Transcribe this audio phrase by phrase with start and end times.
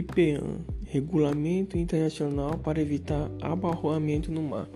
[0.00, 4.66] RIPEAN Regulamento Internacional para Evitar Abarroamento no Mar.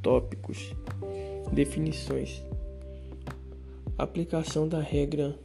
[0.00, 0.72] Tópicos:
[1.52, 2.40] Definições:
[3.98, 5.36] Aplicação da regra.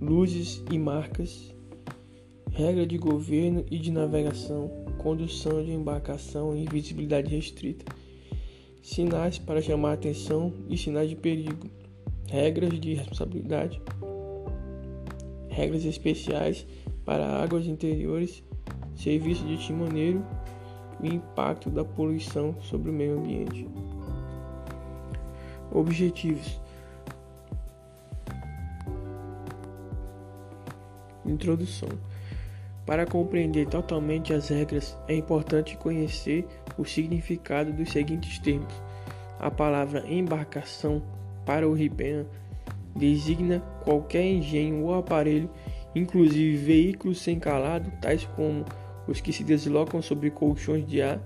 [0.00, 1.54] Luzes e marcas,
[2.50, 7.84] regra de governo e de navegação, condução de embarcação em visibilidade restrita,
[8.80, 11.68] sinais para chamar atenção e sinais de perigo,
[12.28, 13.80] regras de responsabilidade.
[15.48, 16.64] Regras especiais
[17.08, 18.44] para águas interiores,
[18.94, 20.22] serviço de timoneiro
[21.02, 23.66] e impacto da poluição sobre o meio ambiente.
[25.72, 26.60] Objetivos:
[31.24, 31.88] Introdução.
[32.84, 38.82] Para compreender totalmente as regras, é importante conhecer o significado dos seguintes termos.
[39.40, 41.02] A palavra embarcação
[41.46, 42.26] para o RIPEAN
[42.94, 45.48] designa qualquer engenho ou aparelho,
[45.98, 48.64] inclusive veículos sem calado, tais como
[49.06, 51.20] os que se deslocam sobre colchões de ar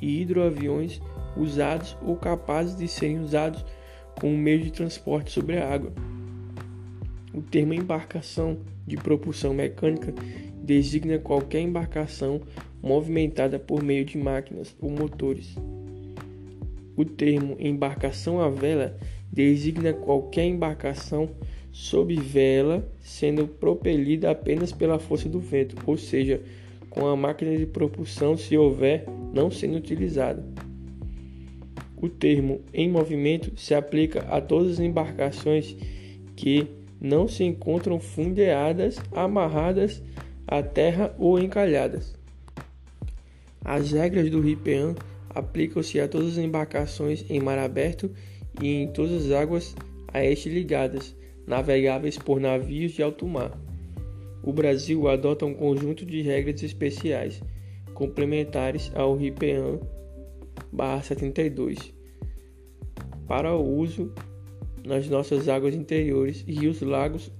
[0.00, 1.00] e hidroaviões
[1.36, 3.64] usados ou capazes de serem usados
[4.20, 5.92] como meio de transporte sobre a água.
[7.32, 10.12] O termo embarcação de propulsão mecânica
[10.62, 12.40] designa qualquer embarcação
[12.82, 15.54] movimentada por meio de máquinas ou motores.
[16.96, 18.98] O termo embarcação à vela
[19.32, 21.30] designa qualquer embarcação
[21.78, 26.42] sob vela sendo propelida apenas pela força do vento, ou seja,
[26.90, 30.44] com a máquina de propulsão, se houver, não sendo utilizada.
[31.96, 35.76] O termo em movimento se aplica a todas as embarcações
[36.34, 36.66] que
[37.00, 40.02] não se encontram fundeadas, amarradas
[40.48, 42.18] à terra ou encalhadas.
[43.64, 44.96] As regras do RIPEAN
[45.30, 48.10] aplicam-se a todas as embarcações em mar aberto
[48.60, 49.76] e em todas as águas
[50.12, 51.14] a este ligadas,
[51.48, 53.58] navegáveis por navios de alto mar.
[54.42, 57.42] O Brasil adota um conjunto de regras especiais,
[57.94, 59.80] complementares ao RIPEAN
[61.02, 61.94] 72,
[63.26, 64.12] para o uso
[64.86, 67.32] nas nossas águas interiores, rios, lagos,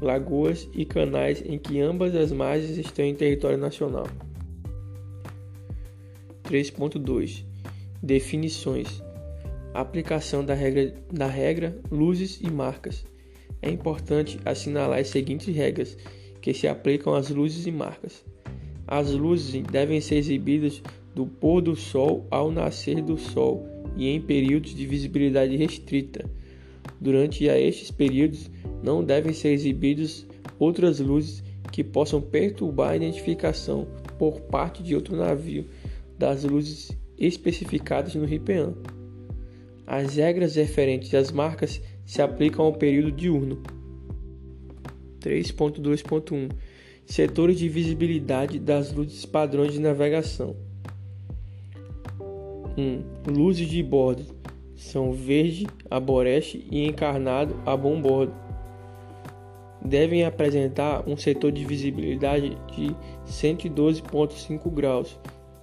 [0.00, 4.06] lagoas e canais em que ambas as margens estão em território nacional.
[6.44, 7.44] 3.2
[8.02, 9.02] Definições
[9.80, 13.04] aplicação da regra, da regra luzes e marcas.
[13.60, 15.96] É importante assinalar as seguintes regras
[16.40, 18.24] que se aplicam às luzes e marcas.
[18.86, 20.82] As luzes devem ser exibidas
[21.14, 23.66] do pôr do sol ao nascer do sol
[23.96, 26.28] e em períodos de visibilidade restrita.
[27.00, 28.50] Durante a estes períodos
[28.82, 30.26] não devem ser exibidas
[30.58, 31.42] outras luzes
[31.72, 33.88] que possam perturbar a identificação
[34.18, 35.66] por parte de outro navio
[36.18, 38.74] das luzes especificadas no RIPEAN.
[39.86, 43.62] As regras referentes às marcas se aplicam ao período diurno.
[45.20, 46.50] 3.2.1
[47.04, 50.56] Setores de visibilidade das luzes padrões de navegação.
[52.76, 53.32] 1.
[53.32, 54.24] Luzes de bordo
[54.74, 58.34] são verde, aboreste e encarnado a bom bordo.
[59.80, 62.94] Devem apresentar um setor de visibilidade de
[63.26, 65.18] 112,5 graus,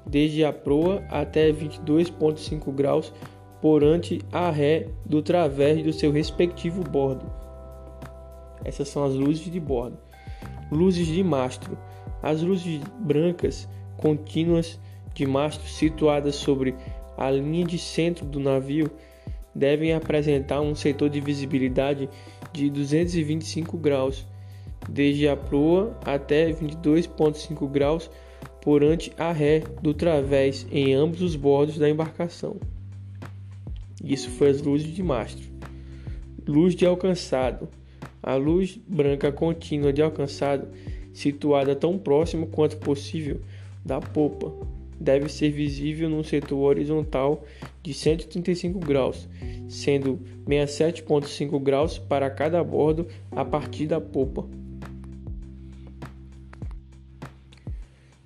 [0.06, 3.14] desde a proa até 22,5 graus
[3.64, 7.26] por ante a ré do través do seu respectivo bordo.
[8.66, 9.98] Essas são as luzes de bordo.
[10.70, 11.78] Luzes de mastro.
[12.22, 13.66] As luzes brancas
[13.96, 14.78] contínuas
[15.14, 16.76] de mastro situadas sobre
[17.18, 18.92] a linha de centro do navio
[19.56, 22.10] devem apresentar um setor de visibilidade
[22.52, 24.28] de 225 graus,
[24.90, 28.12] desde a proa até 22,5 graus
[28.62, 32.58] por ante a ré do través em ambos os bordos da embarcação.
[34.04, 35.46] Isso foi as luzes de mastro.
[36.46, 37.70] Luz de alcançado.
[38.22, 40.68] A luz branca contínua de alcançado,
[41.14, 43.42] situada tão próximo quanto possível
[43.86, 44.54] da popa,
[45.00, 47.44] deve ser visível num setor horizontal
[47.82, 49.28] de 135 graus,
[49.68, 54.48] sendo 67,5 graus para cada bordo a partir da popa.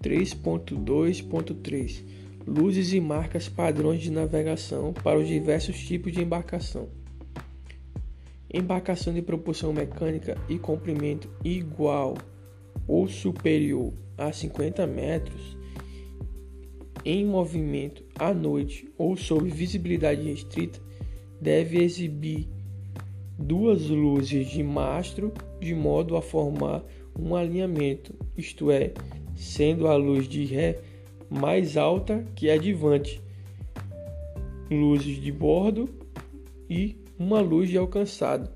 [0.04, 2.04] 3.2.3
[2.48, 6.88] luzes e marcas padrões de navegação para os diversos tipos de embarcação.
[8.52, 12.18] Embarcação de propulsão mecânica e comprimento igual
[12.88, 15.58] ou superior a 50 metros,
[17.04, 20.80] em movimento à noite ou sob visibilidade restrita,
[21.42, 22.48] deve exibir
[23.38, 26.84] duas luzes de mastro de modo a formar
[27.20, 28.94] um alinhamento, isto é,
[29.36, 30.80] sendo a luz de ré
[31.30, 33.22] mais alta que a Divante,
[34.70, 35.90] luzes de bordo
[36.70, 38.50] e uma luz de alcançado.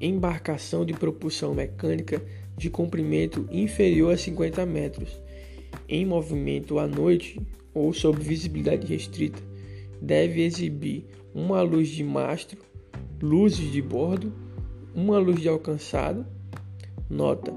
[0.00, 2.22] Embarcação de propulsão mecânica
[2.56, 5.20] de comprimento inferior a 50 metros,
[5.88, 7.40] em movimento à noite
[7.72, 9.42] ou sob visibilidade restrita,
[10.00, 12.58] deve exibir uma luz de mastro,
[13.20, 14.32] luzes de bordo,
[14.94, 16.26] uma luz de alcançado.
[17.08, 17.52] Nota: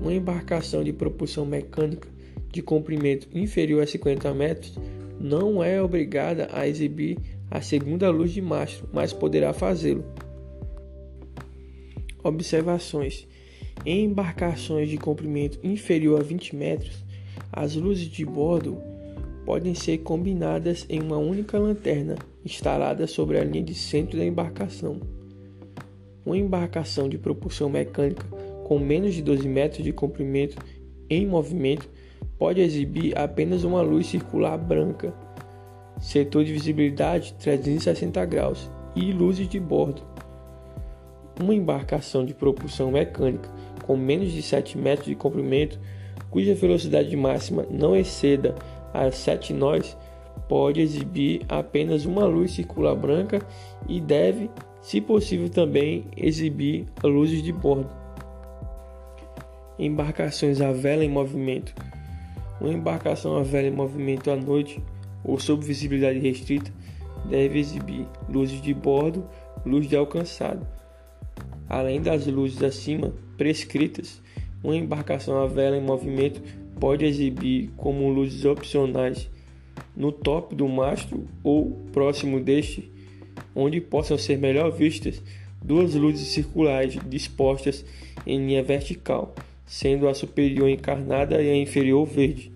[0.00, 2.08] uma embarcação de propulsão mecânica
[2.50, 4.78] de comprimento inferior a 50 metros
[5.20, 7.18] não é obrigada a exibir
[7.50, 10.04] a segunda luz de mastro, mas poderá fazê-lo.
[12.22, 13.26] Observações:
[13.84, 17.04] em embarcações de comprimento inferior a 20 metros,
[17.52, 18.78] as luzes de bordo
[19.44, 25.00] podem ser combinadas em uma única lanterna instalada sobre a linha de centro da embarcação.
[26.24, 28.26] Uma embarcação de propulsão mecânica
[28.64, 30.58] com menos de 12 metros de comprimento
[31.08, 31.88] em movimento
[32.38, 35.12] pode exibir apenas uma luz circular branca,
[36.00, 40.02] setor de visibilidade 360 graus e luzes de bordo.
[41.40, 43.48] Uma embarcação de propulsão mecânica
[43.88, 45.80] com menos de 7 metros de comprimento,
[46.30, 48.54] cuja velocidade máxima não exceda
[48.92, 49.96] as 7 nós,
[50.46, 53.40] pode exibir apenas uma luz circular branca
[53.88, 54.50] e deve,
[54.82, 57.88] se possível, também exibir luzes de bordo.
[59.78, 61.74] Embarcações a vela em movimento.
[62.60, 64.82] Uma embarcação a vela em movimento à noite
[65.24, 66.72] ou sob visibilidade restrita
[67.28, 69.26] deve exibir luzes de bordo,
[69.64, 70.66] luz de alcançado.
[71.68, 74.20] Além das luzes acima prescritas,
[74.62, 76.42] uma embarcação a vela em movimento
[76.80, 79.30] pode exibir como luzes opcionais
[79.96, 82.90] no topo do mastro ou próximo deste,
[83.54, 85.22] onde possam ser melhor vistas
[85.62, 87.84] duas luzes circulares dispostas
[88.26, 89.34] em linha vertical
[89.68, 92.50] sendo a superior encarnada e a inferior verde.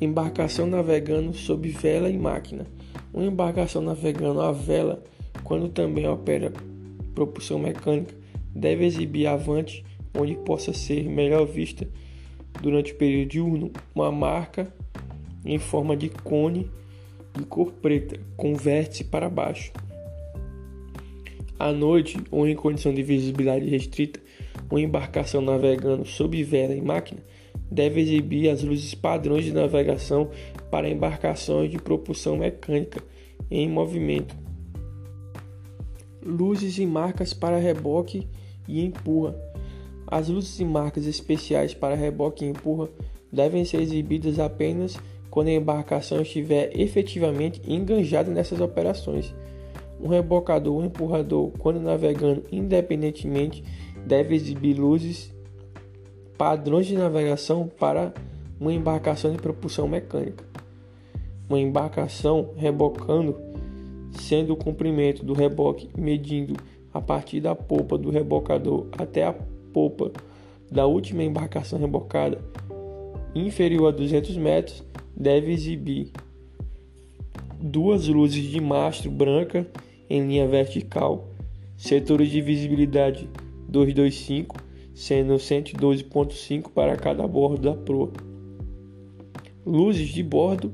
[0.00, 2.64] Embarcação navegando sob vela e máquina.
[3.12, 5.02] Uma embarcação navegando a vela,
[5.42, 6.52] quando também opera
[7.14, 8.14] propulsão mecânica,
[8.54, 9.84] deve exibir avante
[10.14, 11.88] onde possa ser melhor vista
[12.62, 14.72] durante o período diurno uma marca
[15.44, 16.70] em forma de cone
[17.34, 19.72] de cor preta com vértice para baixo.
[21.58, 24.20] À noite ou em condição de visibilidade restrita,
[24.70, 27.20] uma embarcação navegando sob vela e máquina
[27.70, 30.30] deve exibir as luzes padrões de navegação
[30.70, 33.02] para embarcações de propulsão mecânica
[33.50, 34.36] em movimento.
[36.22, 38.26] Luzes e marcas para reboque
[38.68, 39.34] e empurra.
[40.06, 42.88] As luzes e marcas especiais para reboque e empurra
[43.32, 44.96] devem ser exibidas apenas
[45.30, 49.34] quando a embarcação estiver efetivamente enganjada nessas operações.
[50.00, 53.64] Um rebocador ou empurrador, quando navegando independentemente
[54.06, 55.34] deve exibir luzes
[56.38, 58.14] padrões de navegação para
[58.60, 60.44] uma embarcação de propulsão mecânica.
[61.48, 63.36] Uma embarcação rebocando,
[64.12, 66.54] sendo o comprimento do reboque medindo
[66.94, 69.34] a partir da polpa do rebocador até a
[69.72, 70.12] polpa
[70.70, 72.40] da última embarcação rebocada,
[73.34, 74.84] inferior a 200 metros,
[75.16, 76.10] deve exibir
[77.60, 79.66] duas luzes de mastro branca
[80.08, 81.28] em linha vertical,
[81.76, 83.28] setores de visibilidade
[83.76, 84.56] 225,
[84.94, 88.12] sendo 112.5 para cada bordo da proa.
[89.64, 90.72] Luzes de bordo,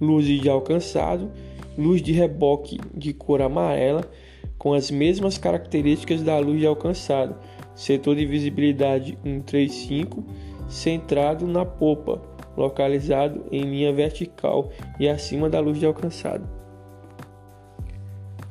[0.00, 1.30] luzes de alcançado,
[1.76, 4.08] luz de reboque de cor amarela
[4.56, 7.34] com as mesmas características da luz de alcançado,
[7.74, 10.24] setor de visibilidade 135,
[10.68, 12.22] centrado na popa,
[12.56, 16.48] localizado em linha vertical e acima da luz de alcançado.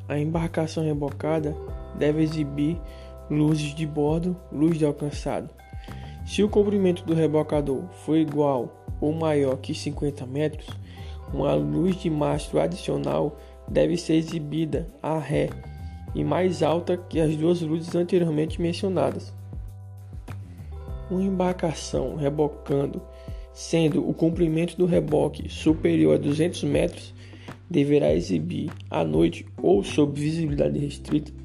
[0.07, 1.55] A embarcação rebocada
[1.95, 2.77] deve exibir
[3.29, 5.49] luzes de bordo, luz de alcançado.
[6.25, 10.67] Se o comprimento do rebocador for igual ou maior que 50 metros,
[11.33, 15.49] uma luz de mastro adicional deve ser exibida a ré
[16.15, 19.33] e mais alta que as duas luzes anteriormente mencionadas.
[21.09, 23.01] Uma embarcação rebocando,
[23.53, 27.13] sendo o comprimento do reboque superior a 200 metros,
[27.69, 31.38] deverá exibir à noite ou sob visibilidade restrita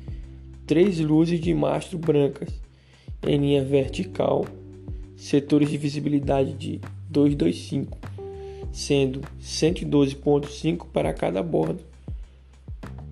[0.67, 2.49] três luzes de mastro brancas
[3.27, 4.47] em linha vertical,
[5.17, 7.97] setores de visibilidade de 225,
[8.73, 11.81] sendo 112.5 para cada bordo,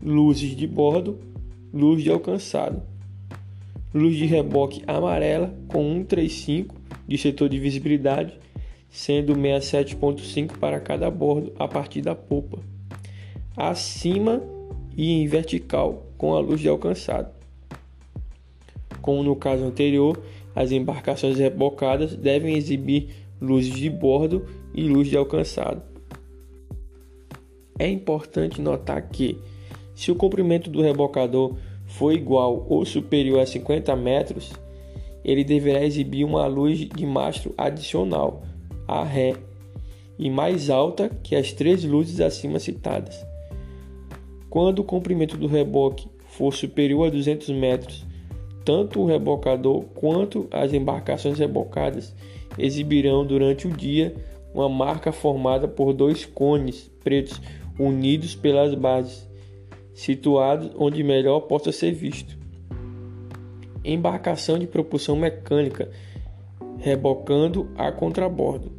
[0.02, 1.18] luzes de bordo,
[1.72, 2.82] luz de alcançado,
[3.94, 6.74] luz de reboque amarela com 135
[7.06, 8.38] de setor de visibilidade,
[8.90, 12.58] sendo 67.5 para cada bordo a partir da polpa,
[13.56, 14.42] acima
[14.96, 17.41] e em vertical com a luz de alcançado.
[19.02, 20.18] Como no caso anterior,
[20.54, 23.08] as embarcações rebocadas devem exibir
[23.40, 25.82] luzes de bordo e luz de alcançado.
[27.78, 29.36] É importante notar que,
[29.94, 34.52] se o comprimento do rebocador for igual ou superior a 50 metros,
[35.24, 38.44] ele deverá exibir uma luz de mastro adicional,
[38.86, 39.34] a ré,
[40.18, 43.24] e mais alta que as três luzes acima citadas.
[44.48, 48.06] Quando o comprimento do reboque for superior a 200 metros,
[48.64, 52.14] tanto o rebocador quanto as embarcações rebocadas
[52.58, 54.14] exibirão durante o dia
[54.54, 57.40] uma marca formada por dois cones pretos
[57.78, 59.28] unidos pelas bases,
[59.94, 62.36] situados onde melhor possa ser visto.
[63.84, 65.90] Embarcação de propulsão mecânica
[66.78, 68.72] rebocando a contrabordo.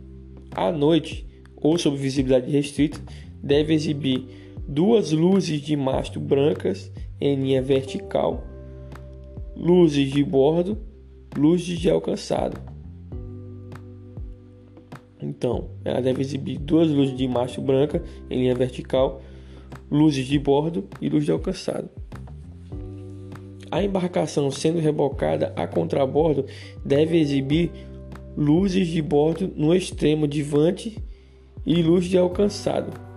[0.51, 1.25] À noite,
[1.55, 2.99] ou sob visibilidade restrita,
[3.41, 4.25] deve exibir
[4.67, 8.43] duas luzes de mastro brancas em linha vertical,
[9.55, 10.77] luzes de bordo,
[11.37, 12.59] luzes de alcançado.
[15.21, 19.21] Então, ela deve exibir duas luzes de mastro branca em linha vertical,
[19.89, 21.89] luzes de bordo e luz de alcançado.
[23.71, 26.45] A embarcação sendo rebocada a contrabordo
[26.85, 27.71] deve exibir
[28.37, 30.97] luzes de bordo no extremo de vante
[31.65, 33.12] e luz de alcançado.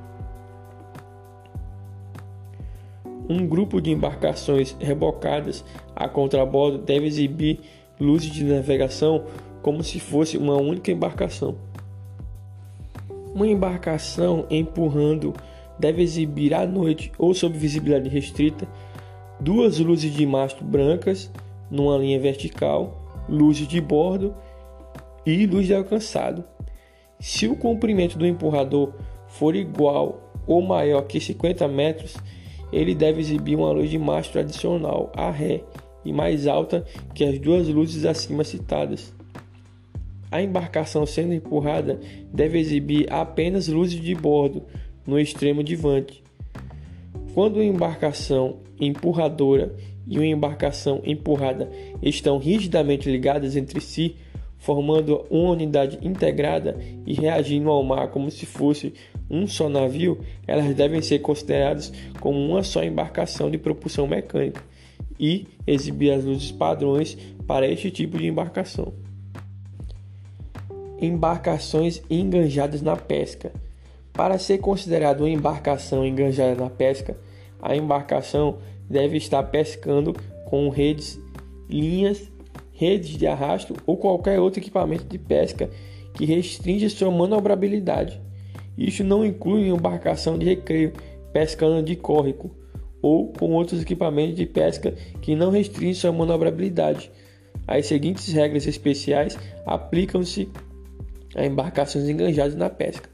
[3.29, 5.65] Um grupo de embarcações rebocadas
[5.95, 7.61] a contrabordo deve exibir
[8.01, 9.25] luzes de navegação
[9.63, 11.57] como se fosse uma única embarcação.
[13.35, 15.35] Uma embarcação empurrando
[15.79, 18.67] deve exibir à noite ou sob visibilidade restrita
[19.41, 21.31] duas luzes de mastro brancas
[21.71, 24.35] numa linha vertical, luzes de bordo
[25.25, 26.45] e luz de alcançado.
[27.19, 28.93] Se o comprimento do empurrador
[29.27, 32.17] for igual ou maior que 50 metros,
[32.73, 35.63] ele deve exibir uma luz de mastro adicional a ré
[36.05, 39.15] e mais alta que as duas luzes acima citadas.
[40.31, 42.01] A embarcação sendo empurrada
[42.33, 44.63] deve exibir apenas luzes de bordo
[45.07, 46.23] no extremo de vante.
[47.33, 49.75] Quando uma embarcação empurradora
[50.07, 51.71] e uma embarcação empurrada
[52.03, 54.17] estão rigidamente ligadas entre si,
[54.59, 58.95] formando uma unidade integrada e reagindo ao mar como se fosse
[59.31, 64.63] um só navio, elas devem ser consideradas como uma só embarcação de propulsão mecânica
[65.19, 67.17] e exibir as luzes padrões
[67.47, 68.93] para este tipo de embarcação.
[71.01, 73.53] Embarcações enganjadas na pesca.
[74.13, 77.19] Para ser considerada uma embarcação enganjada na pesca,
[77.61, 80.15] a embarcação deve estar pescando
[80.47, 81.21] com redes,
[81.69, 82.31] linhas
[82.77, 85.71] redes de arrasto ou qualquer outro equipamento de pesca
[86.15, 88.21] que restringe sua manobrabilidade.
[88.77, 90.93] Isso não inclui embarcação de recreio,
[91.33, 92.55] pescando de córrego
[93.03, 97.11] ou com outros equipamentos de pesca que não restringem sua manobrabilidade.
[97.67, 100.49] As seguintes regras especiais aplicam-se
[101.35, 103.09] a embarcações enganjadas na pesca.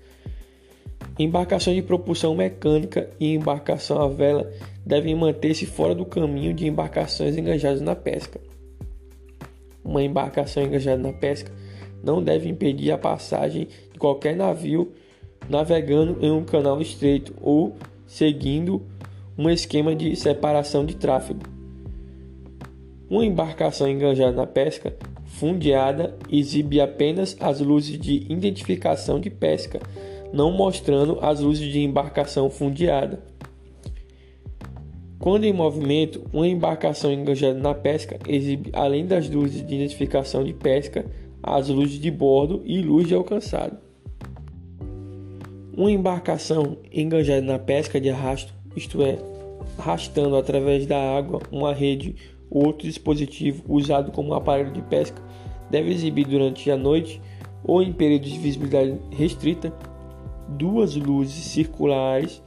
[1.18, 4.50] Embarcações de propulsão mecânica e embarcação à vela
[4.84, 8.40] devem manter-se fora do caminho de embarcações enganjadas na pesca
[9.84, 11.52] uma embarcação engajada na pesca
[12.02, 14.92] não deve impedir a passagem de qualquer navio
[15.52, 18.80] navegando em um canal estreito ou seguindo
[19.36, 21.40] um esquema de separação de tráfego.
[23.10, 29.78] Uma embarcação enganjada na pesca fundeada exibe apenas as luzes de identificação de pesca,
[30.32, 33.22] não mostrando as luzes de embarcação fundeada.
[35.18, 40.54] Quando em movimento, uma embarcação engajada na pesca exibe, além das luzes de identificação de
[40.54, 41.04] pesca,
[41.42, 43.81] as luzes de bordo e luz de alcançado.
[45.74, 49.18] Uma embarcação engajada na pesca de arrasto, isto é,
[49.78, 52.14] arrastando através da água uma rede
[52.50, 55.22] ou outro dispositivo usado como aparelho de pesca,
[55.70, 57.20] deve exibir durante a noite
[57.64, 59.72] ou em períodos de visibilidade restrita
[60.48, 62.42] duas luzes circulares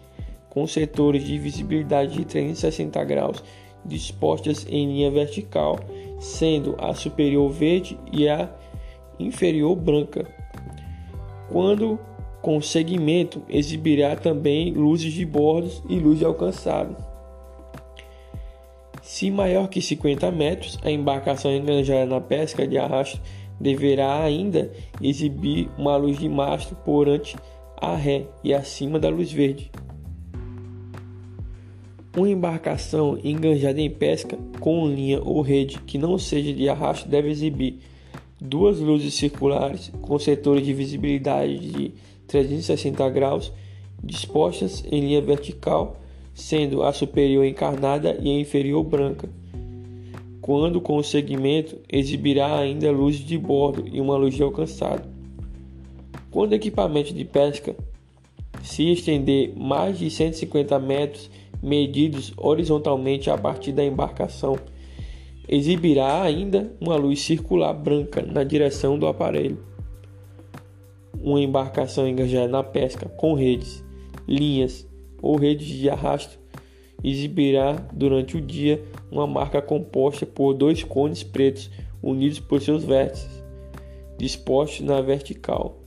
[0.49, 3.43] com setores de visibilidade de 360 graus
[3.83, 5.79] dispostas em linha vertical,
[6.19, 8.49] sendo a superior verde e a
[9.19, 10.27] inferior branca.
[11.51, 11.99] Quando
[12.45, 16.95] com segmento, exibirá também luzes de bordos e luz de alcançado.
[19.01, 23.19] Se maior que 50 metros, a embarcação enganjada na pesca de arrasto
[23.59, 24.71] deverá ainda
[25.01, 27.35] exibir uma luz de mastro por ante
[27.81, 29.71] a ré e acima da luz verde.
[32.15, 37.27] Uma embarcação enganjada em pesca com linha ou rede que não seja de arrasto deve
[37.31, 37.79] exibir
[38.39, 41.91] duas luzes circulares com setores de visibilidade de
[42.27, 43.51] 360 graus
[44.03, 45.97] dispostas em linha vertical,
[46.33, 49.29] sendo a superior encarnada e a inferior branca.
[50.41, 55.07] Quando com o segmento, exibirá ainda luzes de bordo e uma luz de alcançado.
[56.29, 57.75] Quando o equipamento de pesca
[58.61, 61.29] se estender mais de 150 metros
[61.63, 64.57] medidos horizontalmente a partir da embarcação,
[65.47, 69.74] exibirá ainda uma luz circular branca na direção do aparelho.
[71.25, 73.83] Uma embarcação engajada na pesca com redes,
[74.27, 74.87] linhas
[75.19, 76.37] ou redes de arrasto
[77.03, 81.71] exibirá durante o dia uma marca composta por dois cones pretos
[82.03, 83.43] unidos por seus vértices,
[84.19, 85.79] dispostos na vertical.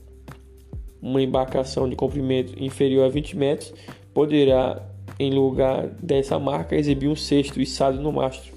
[1.01, 3.73] Uma embarcação de comprimento inferior a 20 metros
[4.13, 4.85] poderá,
[5.17, 8.51] em lugar dessa marca, exibir um cesto içado no mastro.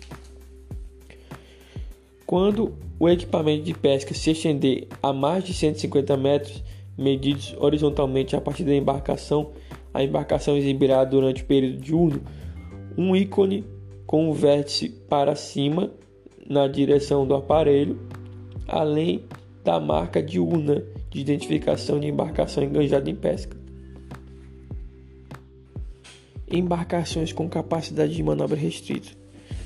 [2.27, 6.62] Quando o equipamento de pesca se estender a mais de 150 metros,
[6.97, 9.50] medidos horizontalmente a partir da embarcação,
[9.92, 12.23] a embarcação exibirá durante o período diurno
[12.97, 13.66] um ícone
[14.06, 15.92] com o vértice para cima
[16.49, 17.99] na direção do aparelho,
[18.68, 19.25] além
[19.64, 23.56] da marca diurna de identificação de embarcação enganjada em pesca.
[26.49, 29.09] Embarcações com capacidade de manobra restrita.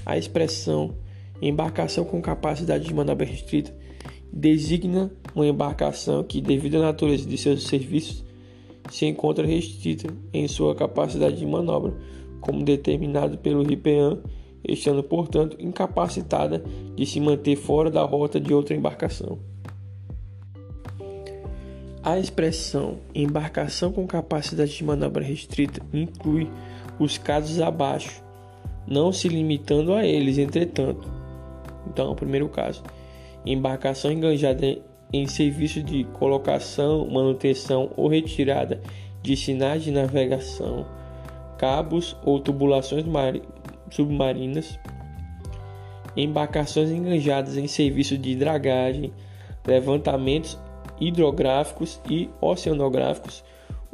[0.07, 0.95] A expressão
[1.41, 3.75] embarcação com capacidade de manobra restrita
[4.33, 8.25] designa uma embarcação que, devido à natureza de seus serviços,
[8.91, 11.95] se encontra restrita em sua capacidade de manobra
[12.41, 14.19] como determinado pelo RIPEAN,
[14.67, 16.63] estando, portanto, incapacitada
[16.95, 19.39] de se manter fora da rota de outra embarcação.
[22.03, 26.49] A expressão embarcação com capacidade de manobra restrita inclui
[27.01, 28.23] os casos abaixo,
[28.87, 31.16] não se limitando a eles, entretanto.
[31.87, 32.83] Então, o primeiro caso,
[33.45, 34.79] embarcação enganjada
[35.13, 38.81] em serviço de colocação, manutenção ou retirada
[39.23, 40.87] de sinais de navegação
[41.59, 43.05] cabos ou tubulações
[43.91, 44.79] submarinas,
[46.17, 49.13] embarcações enganjadas em serviço de dragagem,
[49.67, 50.59] levantamentos
[51.01, 53.45] hidrográficos e oceanográficos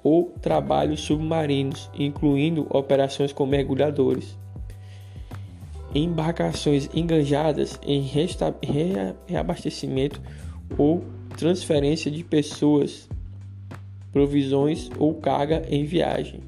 [0.03, 4.37] ou trabalhos submarinos, incluindo operações com mergulhadores.
[5.95, 8.01] Embarcações enganjadas em
[9.29, 10.23] reabastecimento
[10.79, 11.05] ou
[11.37, 13.09] transferência de pessoas,
[14.11, 16.41] provisões ou carga em viagem.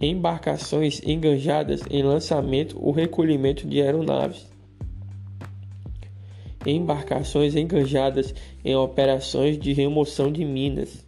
[0.00, 4.50] Embarcações enganjadas em lançamento ou recolhimento de aeronaves,
[6.66, 11.06] embarcações enganjadas em operações de remoção de minas,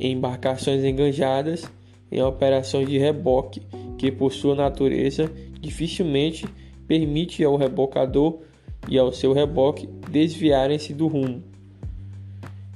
[0.00, 1.64] embarcações enganjadas
[2.10, 3.62] em operações de reboque,
[3.98, 5.30] que por sua natureza
[5.64, 6.46] dificilmente
[6.86, 8.40] permite ao rebocador
[8.88, 11.42] e ao seu reboque desviarem-se do rumo.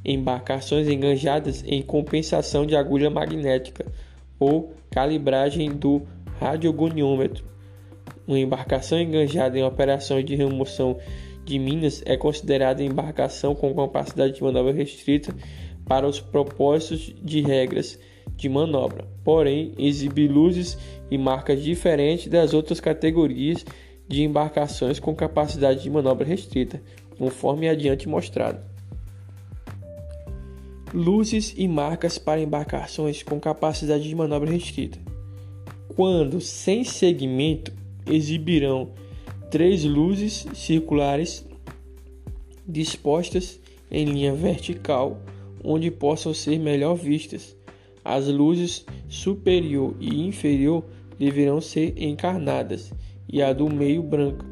[0.05, 3.85] Embarcações enganjadas em compensação de agulha magnética
[4.38, 6.03] ou calibragem do
[6.40, 7.44] radiogonômetro.
[8.27, 10.98] Uma embarcação enganjada em operações de remoção
[11.44, 15.35] de minas é considerada embarcação com capacidade de manobra restrita
[15.87, 17.98] para os propósitos de regras
[18.36, 20.78] de manobra, porém exibe luzes
[21.10, 23.64] e marcas diferentes das outras categorias
[24.06, 26.80] de embarcações com capacidade de manobra restrita,
[27.18, 28.60] conforme adiante mostrado.
[30.94, 34.98] Luzes e marcas para embarcações com capacidade de manobra restrita.
[35.94, 37.72] Quando sem segmento,
[38.06, 38.92] exibirão
[39.50, 41.44] três luzes circulares
[42.66, 43.60] dispostas
[43.90, 45.20] em linha vertical,
[45.64, 47.58] onde possam ser melhor vistas.
[48.09, 50.83] As luzes superior e inferior
[51.18, 52.90] deverão ser encarnadas
[53.29, 54.47] e a do meio branca.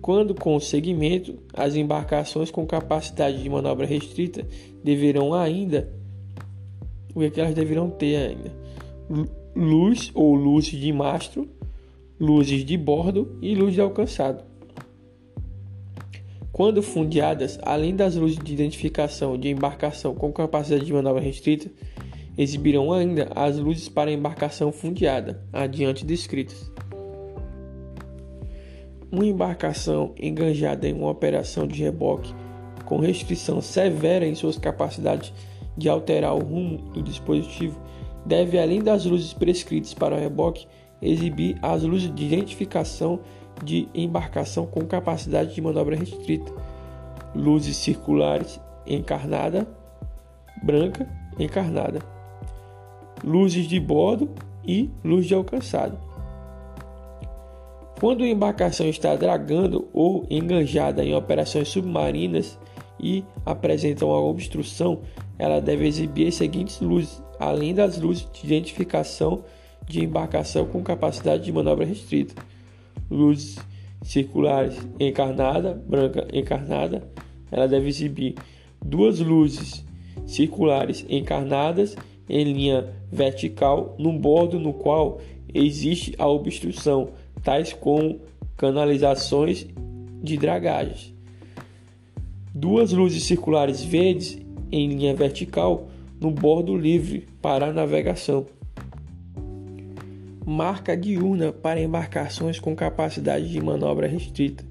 [0.00, 4.46] Quando com segmento, as embarcações com capacidade de manobra restrita
[4.84, 5.92] deverão ainda
[7.12, 8.52] o que, que elas deverão ter ainda?
[9.56, 11.48] Luz ou luzes de mastro,
[12.20, 14.44] luzes de bordo e luz de alcançado.
[16.52, 21.68] Quando fundeadas, além das luzes de identificação de embarcação com capacidade de manobra restrita,
[22.38, 26.70] exibirão ainda as luzes para embarcação fundeada, adiante descritas.
[29.10, 32.32] Uma embarcação enganjada em uma operação de reboque
[32.84, 35.32] com restrição severa em suas capacidades
[35.76, 37.80] de alterar o rumo do dispositivo
[38.24, 40.66] deve, além das luzes prescritas para o reboque,
[41.02, 43.20] exibir as luzes de identificação
[43.64, 46.52] de embarcação com capacidade de manobra restrita,
[47.34, 49.66] luzes circulares encarnada,
[50.62, 52.00] branca encarnada,
[53.22, 54.30] luzes de bordo
[54.66, 55.98] e luz de alcançado.
[57.98, 62.58] Quando a embarcação está dragando ou enganjada em operações submarinas
[63.00, 65.00] e apresenta uma obstrução,
[65.38, 69.44] ela deve exibir as seguintes luzes, além das luzes de identificação
[69.86, 72.40] de embarcação com capacidade de manobra restrita:
[73.10, 73.58] luzes
[74.02, 77.10] circulares encarnada, branca encarnada.
[77.50, 78.34] Ela deve exibir
[78.84, 79.84] duas luzes
[80.26, 81.96] circulares encarnadas
[82.28, 85.20] em linha vertical no bordo no qual
[85.52, 87.10] existe a obstrução
[87.42, 88.20] tais como
[88.56, 89.66] canalizações
[90.22, 91.14] de dragagens.
[92.54, 94.38] Duas luzes circulares verdes
[94.70, 95.88] em linha vertical
[96.20, 98.46] no bordo livre para navegação.
[100.44, 104.64] Marca diurna para embarcações com capacidade de manobra restrita.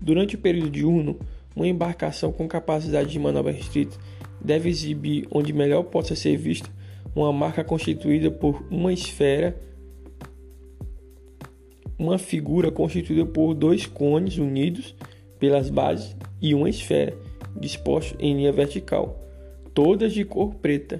[0.00, 1.18] Durante o período diurno,
[1.54, 3.96] uma embarcação com capacidade de manobra restrita
[4.40, 6.68] deve exibir onde melhor possa ser vista
[7.14, 9.56] uma marca constituída por uma esfera,
[11.98, 14.94] uma figura constituída por dois cones unidos
[15.38, 17.16] pelas bases e uma esfera,
[17.56, 19.20] dispostos em linha vertical,
[19.74, 20.98] todas de cor preta.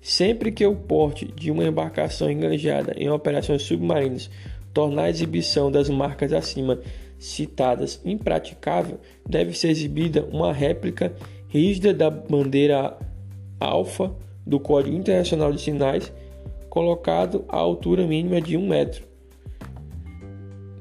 [0.00, 4.28] Sempre que o porte de uma embarcação enganjada em operações submarinas
[4.74, 6.80] tornar a exibição das marcas acima
[7.18, 11.14] citadas impraticável, deve ser exibida uma réplica
[11.48, 12.98] rígida da bandeira
[13.60, 14.12] alfa
[14.46, 16.12] do Código Internacional de Sinais,
[16.68, 19.04] colocado à altura mínima de um metro.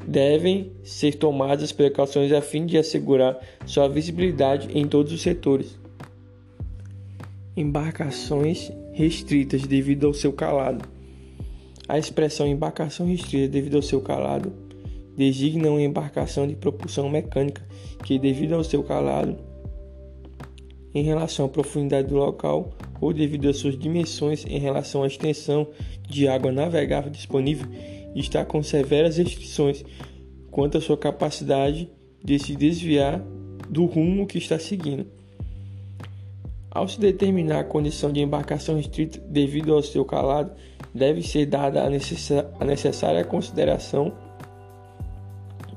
[0.08, 5.80] Devem ser tomadas precauções a fim de assegurar sua visibilidade em todos os setores.
[7.56, 10.88] Embarcações restritas devido ao seu calado.
[11.88, 14.52] A expressão embarcação restrita devido ao seu calado
[15.15, 17.62] designa uma embarcação de propulsão mecânica
[18.04, 19.38] que, devido ao seu calado,
[20.93, 22.71] em relação à profundidade do local
[23.02, 25.68] ou devido às suas dimensões em relação à extensão
[26.08, 27.68] de água navegável disponível,
[28.16, 29.84] está com severas restrições
[30.52, 31.90] quanto à sua capacidade
[32.24, 33.20] de se desviar
[33.68, 35.08] do rumo que está seguindo.
[36.70, 40.52] Ao se determinar a condição de embarcação restrita devido ao seu calado,
[40.94, 41.90] deve ser dada a,
[42.66, 44.14] necessária consideração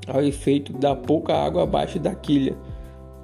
[0.07, 2.55] ao efeito da pouca água abaixo da quilha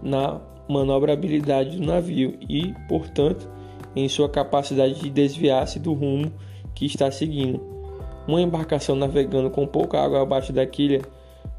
[0.02, 3.48] na manobrabilidade do navio e, portanto,
[3.96, 6.32] em sua capacidade de desviar-se do rumo
[6.74, 7.62] que está seguindo.
[8.28, 11.02] Uma embarcação navegando com pouca água abaixo da quilha,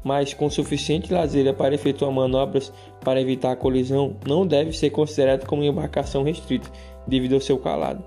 [0.03, 2.71] mas com suficiente lazeira para efetuar manobras
[3.03, 6.69] para evitar a colisão, não deve ser considerada como uma embarcação restrita,
[7.07, 8.03] devido ao seu calado.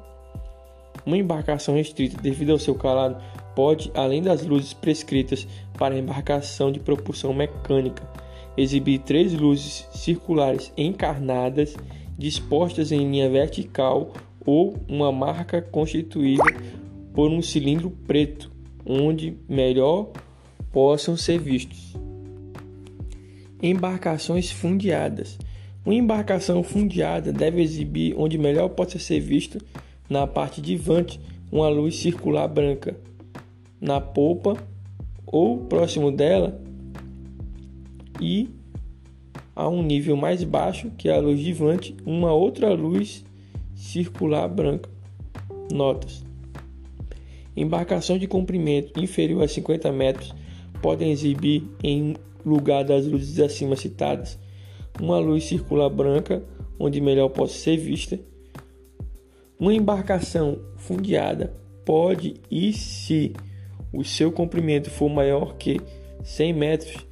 [1.04, 3.22] Uma embarcação restrita, devido ao seu calado,
[3.54, 5.46] pode, além das luzes prescritas
[5.78, 8.02] para embarcação de propulsão mecânica,
[8.56, 11.76] exibir três luzes circulares encarnadas
[12.16, 14.12] dispostas em linha vertical
[14.44, 16.44] ou uma marca constituída
[17.12, 18.50] por um cilindro preto,
[18.84, 20.10] onde melhor
[20.70, 21.94] possam ser vistos.
[23.62, 25.38] Embarcações fundeadas.
[25.84, 29.58] Uma embarcação fundeada deve exibir onde melhor possa ser visto
[30.08, 32.96] na parte de vante uma luz circular branca,
[33.80, 34.56] na polpa
[35.26, 36.60] ou próximo dela
[38.20, 38.48] e
[39.56, 43.24] a um nível mais baixo que a luz de vante, uma outra luz
[43.74, 44.90] circular branca.
[45.72, 46.22] Notas:
[47.56, 50.34] Embarcação de comprimento inferior a 50 metros
[50.82, 52.14] podem exibir, em
[52.44, 54.38] lugar das luzes acima citadas,
[55.00, 56.44] uma luz circular branca,
[56.78, 58.20] onde melhor possa ser vista.
[59.58, 63.32] Uma embarcação fundeada pode, e se
[63.90, 65.80] o seu comprimento for maior que
[66.22, 67.06] 100 metros,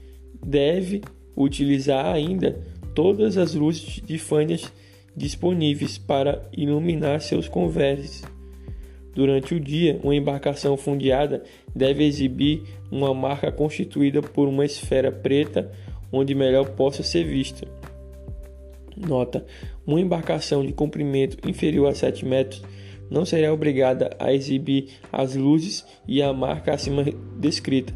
[0.45, 1.01] deve
[1.37, 2.59] utilizar ainda
[2.95, 4.73] todas as luzes de fainas
[5.17, 8.23] disponíveis para iluminar seus conveses.
[9.15, 11.45] Durante o dia, uma embarcação fundeada
[11.75, 15.71] deve exibir uma marca constituída por uma esfera preta
[16.11, 17.67] onde melhor possa ser vista.
[18.97, 19.45] Nota:
[19.87, 22.63] uma embarcação de comprimento inferior a 7 metros
[23.11, 27.05] não será obrigada a exibir as luzes e a marca acima
[27.39, 27.95] descrita,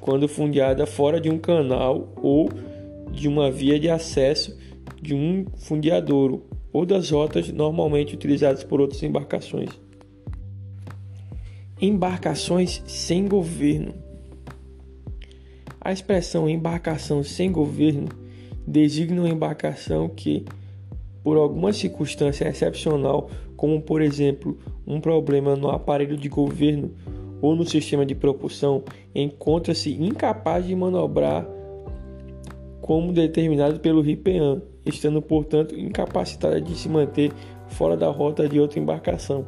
[0.00, 2.50] quando fundeada fora de um canal ou
[3.10, 4.56] de uma via de acesso
[5.00, 9.70] de um fundeadouro ou das rotas normalmente utilizadas por outras embarcações.
[11.80, 13.94] Embarcações sem governo.
[15.80, 18.08] A expressão embarcação sem governo
[18.66, 20.44] designa uma embarcação que,
[21.22, 26.92] por alguma circunstância excepcional, como por exemplo um problema no aparelho de governo
[27.40, 28.82] ou no sistema de propulsão,
[29.14, 31.46] encontra-se incapaz de manobrar
[32.88, 37.30] como determinado pelo RIPEAN, estando, portanto, incapacitada de se manter
[37.66, 39.44] fora da rota de outra embarcação.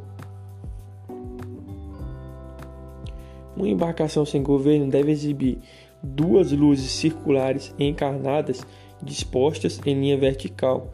[3.57, 5.57] Uma embarcação sem governo deve exibir
[6.03, 8.67] duas luzes circulares encarnadas
[9.03, 10.93] dispostas em linha vertical,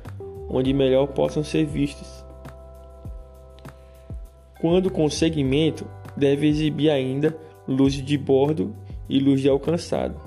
[0.48, 2.24] onde melhor possam ser vistas.
[4.60, 5.84] Quando com segmento,
[6.16, 8.72] deve exibir ainda luz de bordo
[9.08, 10.25] e luz de alcançado.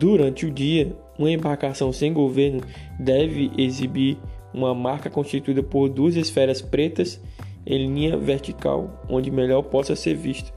[0.00, 2.62] Durante o dia, uma embarcação sem governo
[2.98, 4.16] deve exibir
[4.50, 7.20] uma marca constituída por duas esferas pretas
[7.66, 10.50] em linha vertical, onde melhor possa ser vista.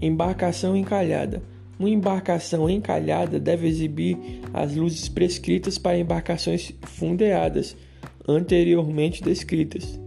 [0.00, 1.42] Embarcação encalhada.
[1.78, 4.16] Uma embarcação encalhada deve exibir
[4.54, 7.76] as luzes prescritas para embarcações fundeadas,
[8.26, 10.00] anteriormente descritas.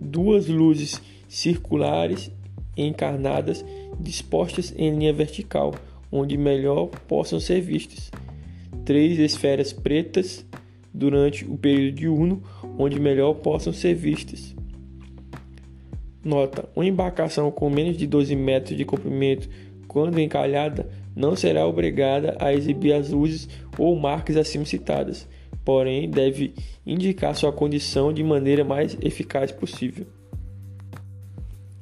[0.00, 2.32] Duas luzes circulares
[2.76, 3.64] encarnadas
[4.00, 5.72] dispostas em linha vertical,
[6.14, 8.12] onde melhor possam ser vistas.
[8.84, 10.46] Três esferas pretas
[10.92, 12.42] durante o período diurno,
[12.78, 14.54] onde melhor possam ser vistas.
[16.24, 19.48] Nota: uma embarcação com menos de 12 metros de comprimento,
[19.88, 25.28] quando encalhada, não será obrigada a exibir as luzes ou marcas acima citadas,
[25.64, 26.54] porém deve
[26.86, 30.06] indicar sua condição de maneira mais eficaz possível.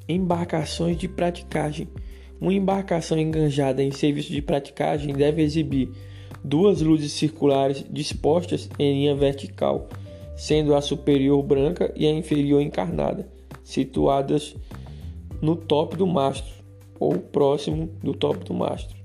[0.09, 1.89] Embarcações de praticagem.
[2.43, 5.93] Uma embarcação enganjada em serviço de praticagem deve exibir
[6.43, 9.89] duas luzes circulares dispostas em linha vertical,
[10.35, 13.29] sendo a superior branca e a inferior encarnada,
[13.63, 14.57] situadas
[15.41, 16.53] no topo do mastro
[16.99, 18.97] ou próximo do topo do mastro.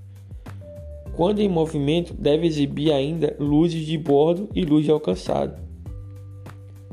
[1.15, 5.61] Quando em movimento, deve exibir ainda luzes de bordo e luz de alcançado.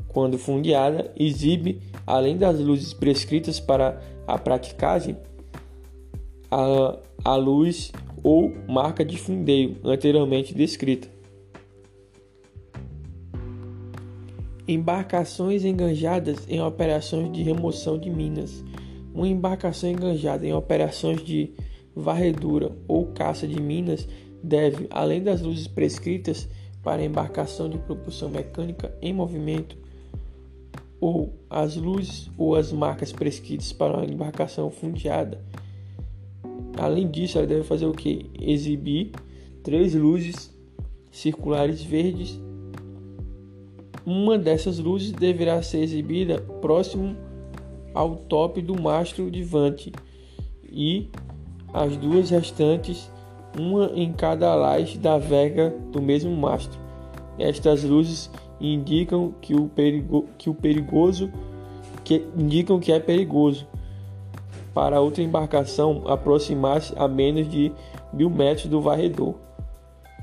[0.07, 5.17] Quando fundeada, exibe além das luzes prescritas para a praticagem,
[6.55, 7.91] a, a luz
[8.23, 11.09] ou marca de fundeio anteriormente descrita.
[14.65, 18.63] Embarcações enganjadas em operações de remoção de minas.
[19.13, 21.53] Uma embarcação enganjada em operações de
[21.93, 24.07] varredura ou caça de minas
[24.41, 26.47] deve, além das luzes prescritas
[26.81, 29.77] para embarcação de propulsão mecânica em movimento,
[31.01, 35.43] ou as luzes ou as marcas prescritas para uma embarcação fundeada.
[36.77, 38.29] Além disso, ela deve fazer o que?
[38.39, 39.11] Exibir
[39.63, 40.53] três luzes
[41.11, 42.39] circulares verdes.
[44.05, 47.15] Uma dessas luzes deverá ser exibida próximo
[47.93, 49.91] ao top do mastro de vante
[50.69, 51.09] e
[51.73, 53.09] as duas restantes,
[53.57, 56.79] uma em cada laje da vega do mesmo mastro.
[57.39, 61.31] Estas luzes indicam que o, perigo, que o perigoso
[62.03, 63.67] que indicam que é perigoso
[64.75, 67.71] para outra embarcação aproximar-se a menos de
[68.11, 69.35] mil metros do varredor.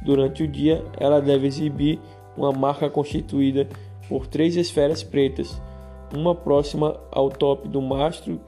[0.05, 1.99] Durante o dia, ela deve exibir
[2.37, 3.67] uma marca constituída
[4.11, 5.59] por três esferas pretas,
[6.15, 8.39] uma próxima ao tope do mastro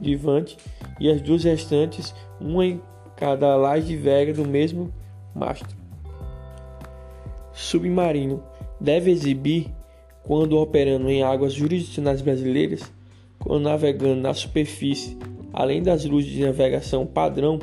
[0.00, 0.58] de vante
[0.98, 2.82] e as duas restantes, uma em
[3.14, 4.92] cada laje de vega do mesmo
[5.32, 5.76] mastro.
[7.52, 8.42] Submarino
[8.80, 9.72] deve exibir,
[10.24, 12.92] quando operando em águas jurisdicionais brasileiras,
[13.38, 15.18] quando navegando na superfície,
[15.52, 17.58] além das luzes de navegação padrão,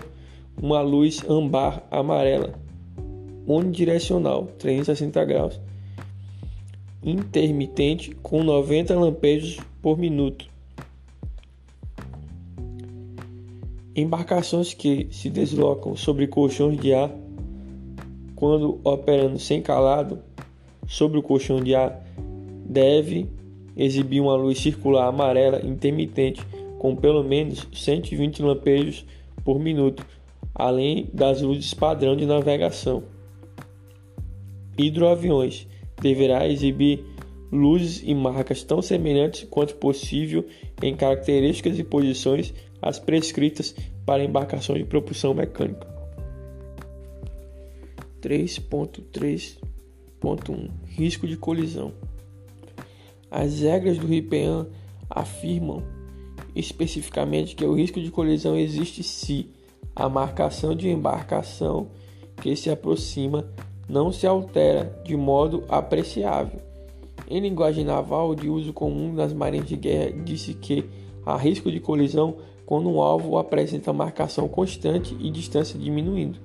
[0.62, 2.54] uma luz ambar amarela,
[3.48, 5.60] unidirecional, 360 graus,
[7.04, 10.48] intermitente com 90 lampejos por minuto.
[13.96, 17.12] Embarcações que se deslocam sobre colchões de ar,
[18.36, 20.20] quando operando sem calado,
[20.88, 22.04] sobre o colchão de ar
[22.66, 23.28] deve
[23.76, 26.42] exibir uma luz circular amarela intermitente
[26.80, 29.06] com pelo menos 120 lampejos
[29.44, 30.04] por minuto,
[30.56, 33.04] além das luzes padrão de navegação.
[34.78, 35.68] Hidroaviões
[36.02, 37.04] deverá exibir
[37.52, 40.46] luzes e marcas tão semelhantes quanto possível
[40.82, 45.88] em características e posições as prescritas para embarcações de propulsão mecânica.
[48.22, 49.58] 3.3
[50.20, 50.70] Ponto 1.
[50.86, 51.94] Risco de colisão.
[53.32, 54.68] As regras do RIPEAN
[55.10, 55.82] afirmam
[56.56, 59.50] especificamente que o risco de colisão existe se
[59.96, 61.88] a marcação de embarcação
[62.42, 63.48] que se aproxima
[63.88, 66.60] não se altera de modo apreciável.
[67.30, 70.86] Em linguagem naval de uso comum nas marinhas de guerra, disse que
[71.26, 76.40] há risco de colisão quando um alvo apresenta marcação constante e distância diminuindo.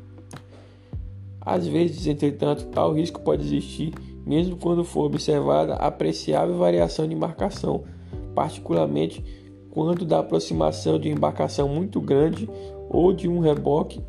[1.40, 3.93] Às vezes, entretanto, tal risco pode existir
[4.27, 7.85] mesmo quando for observada apreciável variação de embarcação,
[8.35, 9.23] particularmente
[9.74, 12.48] quando da aproximação de embarcação muito grande
[12.88, 14.00] ou de um reboque,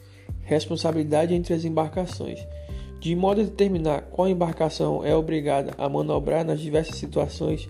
[0.42, 2.38] Responsabilidade entre as embarcações.
[3.00, 7.66] De modo a determinar qual embarcação é obrigada a manobrar nas diversas situações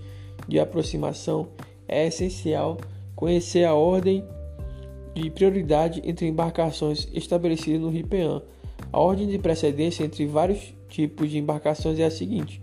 [0.48, 1.46] de aproximação,
[1.90, 2.78] é essencial
[3.16, 4.24] conhecer a ordem
[5.12, 8.40] de prioridade entre embarcações estabelecida no RIPEAN.
[8.92, 12.62] A ordem de precedência entre vários tipos de embarcações é a seguinte: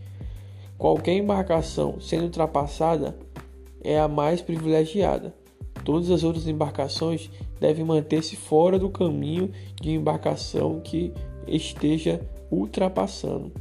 [0.77, 3.17] qualquer embarcação sendo ultrapassada
[3.83, 5.35] é a mais privilegiada.
[5.83, 11.13] Todas as outras embarcações devem manter-se fora do caminho de embarcação que
[11.47, 13.51] esteja ultrapassando.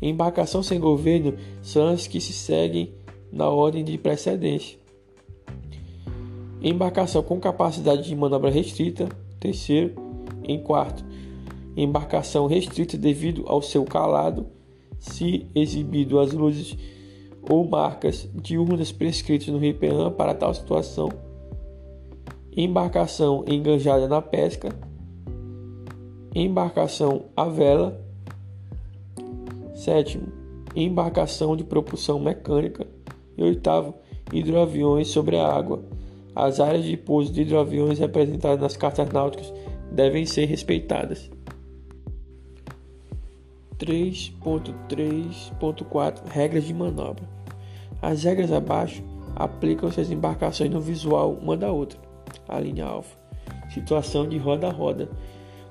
[0.00, 2.94] Embarcação sem governo são as que se seguem
[3.32, 4.78] na ordem de precedência.
[6.60, 9.08] Embarcação com capacidade de manobra restrita.
[9.38, 9.94] Terceiro.
[10.44, 11.04] Em quarto,
[11.76, 14.46] embarcação restrita devido ao seu calado,
[14.98, 16.76] se exibido as luzes
[17.48, 21.08] ou marcas diurnas prescritas no RIPEAN para tal situação.
[22.56, 24.74] Embarcação enganjada na pesca.
[26.34, 28.04] Embarcação à vela.
[29.74, 30.26] Sétimo,
[30.74, 32.86] embarcação de propulsão mecânica.
[33.38, 33.94] E oitavo,
[34.32, 35.82] hidroaviões sobre a água
[36.38, 39.52] as áreas de pouso de hidroaviões representadas nas cartas náuticas
[39.90, 41.28] devem ser respeitadas.
[43.76, 47.28] 3.3.4 Regras de manobra.
[48.00, 49.02] As regras abaixo
[49.34, 51.98] aplicam-se às embarcações no visual uma da outra.
[52.48, 53.18] A linha alfa.
[53.74, 55.10] Situação de roda a roda.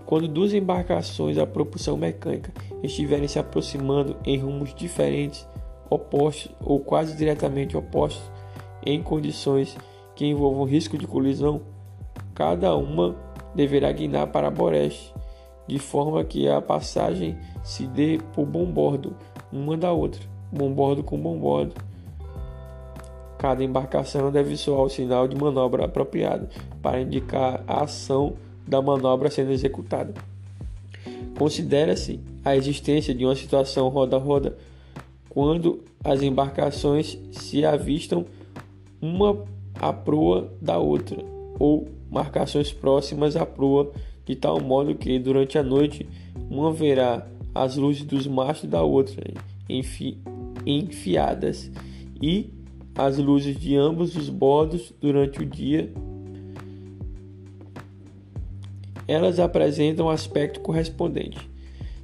[0.06, 2.52] Quando duas embarcações a propulsão mecânica
[2.84, 5.48] estiverem se aproximando em rumos diferentes,
[5.90, 8.24] opostos ou quase diretamente opostos,
[8.86, 9.78] em condições
[10.16, 11.62] que envolvam risco de colisão,
[12.34, 13.16] cada uma
[13.54, 15.14] deverá guinar para Boreste,
[15.68, 19.16] de forma que a passagem se dê por bombordo
[19.52, 20.22] uma da outra,
[20.52, 21.76] bombordo com bombordo.
[23.38, 26.48] Cada embarcação deve soar o sinal de manobra apropriado
[26.82, 28.34] para indicar a ação
[28.68, 30.14] da manobra sendo executada.
[31.38, 34.58] Considera-se a existência de uma situação roda-roda
[35.38, 38.26] quando as embarcações se avistam
[39.00, 39.46] uma
[39.76, 41.24] a proa da outra,
[41.60, 43.92] ou marcações próximas à proa,
[44.26, 46.10] de tal modo que durante a noite
[46.50, 49.32] uma verá as luzes dos machos da outra
[49.70, 50.18] enfi
[50.66, 51.72] enfiadas
[52.20, 52.50] e
[52.96, 55.94] as luzes de ambos os bordos durante o dia.
[59.08, 61.48] Elas apresentam aspecto correspondente.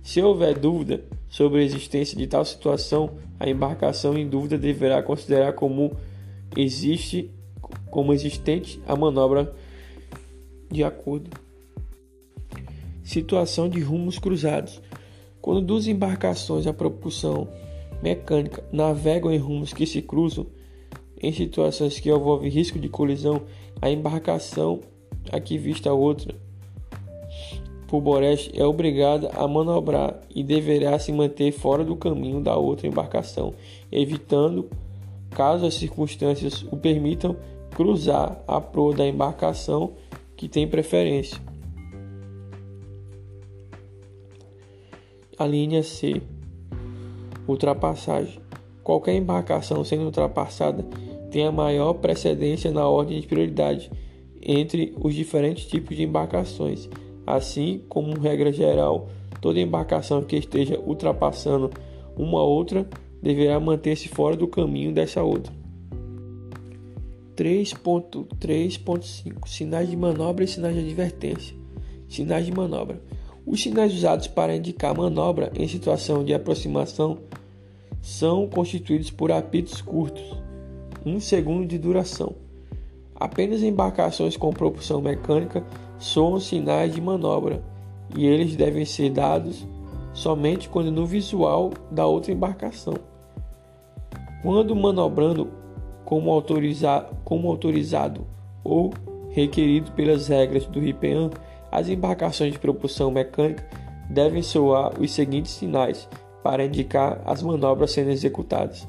[0.04, 5.54] Se houver dúvida sobre a existência de tal situação, a embarcação em dúvida deverá considerar
[5.54, 5.92] como
[6.56, 7.32] existe
[7.90, 9.52] como existente a manobra
[10.70, 11.32] de acordo.
[13.04, 14.80] Situação de rumos cruzados.
[15.42, 17.48] Quando duas embarcações a propulsão
[18.00, 20.46] mecânica navegam em rumos que se cruzam,
[21.20, 23.42] em situações que envolvem risco de colisão,
[23.82, 24.82] a embarcação
[25.32, 26.43] a que vista a outra
[27.94, 32.88] por Boreste é obrigada a manobrar e deverá se manter fora do caminho da outra
[32.88, 33.54] embarcação,
[33.92, 34.68] evitando,
[35.30, 37.38] caso as circunstâncias o permitam,
[37.70, 39.92] cruzar a proa da embarcação
[40.36, 41.38] que tem preferência.
[45.38, 46.20] A linha C.
[47.48, 48.40] Ultrapassagem.
[48.84, 50.84] Qualquer embarcação sendo ultrapassada
[51.30, 53.92] tem a maior precedência na ordem de prioridade
[54.42, 56.90] entre os diferentes tipos de embarcações.
[57.26, 59.08] Assim como regra geral,
[59.42, 61.72] toda embarcação que esteja ultrapassando
[62.16, 62.88] uma outra
[63.22, 65.52] deverá manter-se fora do caminho dessa outra.
[67.36, 71.56] 3.3.5 Sinais de manobra e sinais de advertência.
[72.08, 73.02] Sinais de manobra.
[73.46, 77.20] Os sinais usados para indicar manobra em situação de aproximação
[78.02, 80.24] são constituídos por apitos curtos,
[81.06, 82.36] um segundo de duração.
[83.16, 85.66] Apenas embarcações com propulsão mecânica
[86.04, 87.64] soam sinais de manobra
[88.16, 89.66] e eles devem ser dados
[90.14, 92.96] somente quando no visual da outra embarcação.
[94.42, 95.50] Quando manobrando
[96.04, 96.30] como,
[97.24, 98.28] como autorizado
[98.64, 98.94] ou
[99.30, 101.30] requerido pelas regras do RIPEAN,
[101.72, 103.66] as embarcações de propulsão mecânica
[104.10, 106.08] devem soar os seguintes sinais
[106.44, 108.86] para indicar as manobras sendo executadas: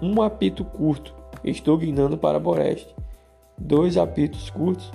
[0.00, 2.94] um apito curto, estou guinando para boreste;
[3.56, 4.92] dois apitos curtos,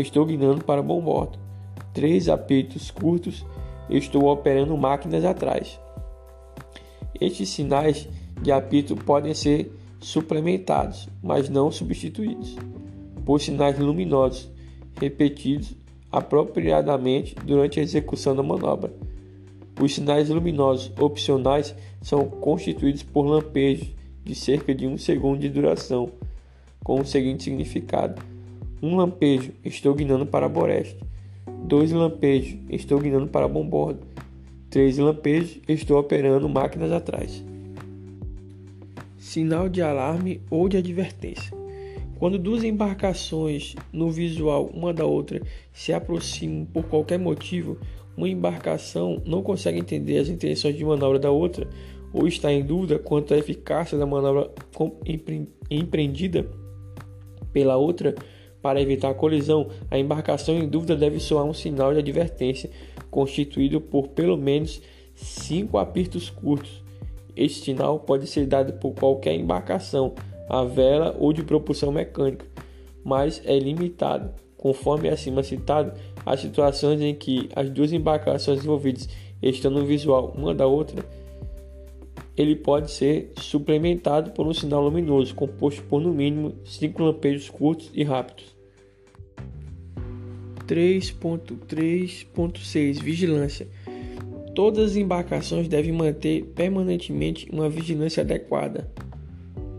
[0.00, 1.38] estou guinando para bombordo;
[1.92, 3.44] três apitos curtos,
[3.90, 5.78] estou operando máquinas atrás.
[7.20, 8.08] Estes sinais
[8.40, 12.56] de apito podem ser suplementados, mas não substituídos,
[13.24, 14.48] por sinais luminosos
[15.00, 15.74] repetidos
[16.10, 18.92] apropriadamente durante a execução da manobra.
[19.80, 23.88] Os sinais luminosos opcionais são constituídos por lampejos
[24.24, 26.10] de cerca de um segundo de duração,
[26.82, 28.20] com o seguinte significado:
[28.82, 30.98] um lampejo, estou guinando para boreste.
[31.64, 34.00] Dois lampejos, estou guinando para bombordo.
[34.70, 37.44] Três lampejos, estou operando máquinas atrás.
[39.18, 41.56] Sinal de alarme ou de advertência.
[42.18, 45.40] Quando duas embarcações no visual uma da outra
[45.72, 47.78] se aproximam por qualquer motivo,
[48.16, 51.68] uma embarcação não consegue entender as intenções de manobra da outra
[52.12, 54.50] ou está em dúvida quanto à eficácia da manobra
[55.70, 56.48] empreendida
[57.52, 58.14] pela outra
[58.62, 62.70] para evitar a colisão, a embarcação em dúvida deve soar um sinal de advertência
[63.10, 64.82] constituído por pelo menos
[65.14, 66.82] cinco apertos curtos
[67.38, 70.12] este sinal pode ser dado por qualquer embarcação,
[70.48, 72.44] a vela ou de propulsão mecânica,
[73.04, 75.92] mas é limitado, conforme acima citado,
[76.26, 79.08] às situações em que as duas embarcações envolvidas
[79.40, 81.04] estão no visual uma da outra.
[82.38, 87.90] Ele pode ser suplementado por um sinal luminoso composto por no mínimo cinco lampejos curtos
[87.92, 88.56] e rápidos.
[90.68, 93.66] 3.3.6 Vigilância
[94.54, 98.88] Todas as embarcações devem manter permanentemente uma vigilância adequada,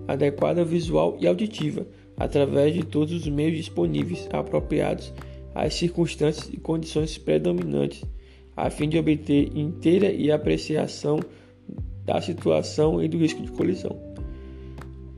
[0.08, 1.86] adequada visual e auditiva,
[2.18, 5.14] através de todos os meios disponíveis apropriados
[5.54, 8.04] às circunstâncias e condições predominantes,
[8.56, 11.20] a fim de obter inteira e apreciação
[12.10, 13.96] da situação e do risco de colisão.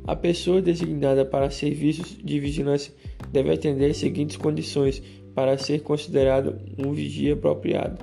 [0.05, 2.93] A pessoa designada para serviços de vigilância
[3.31, 5.01] deve atender as seguintes condições
[5.33, 7.97] para ser considerado um vigia apropriado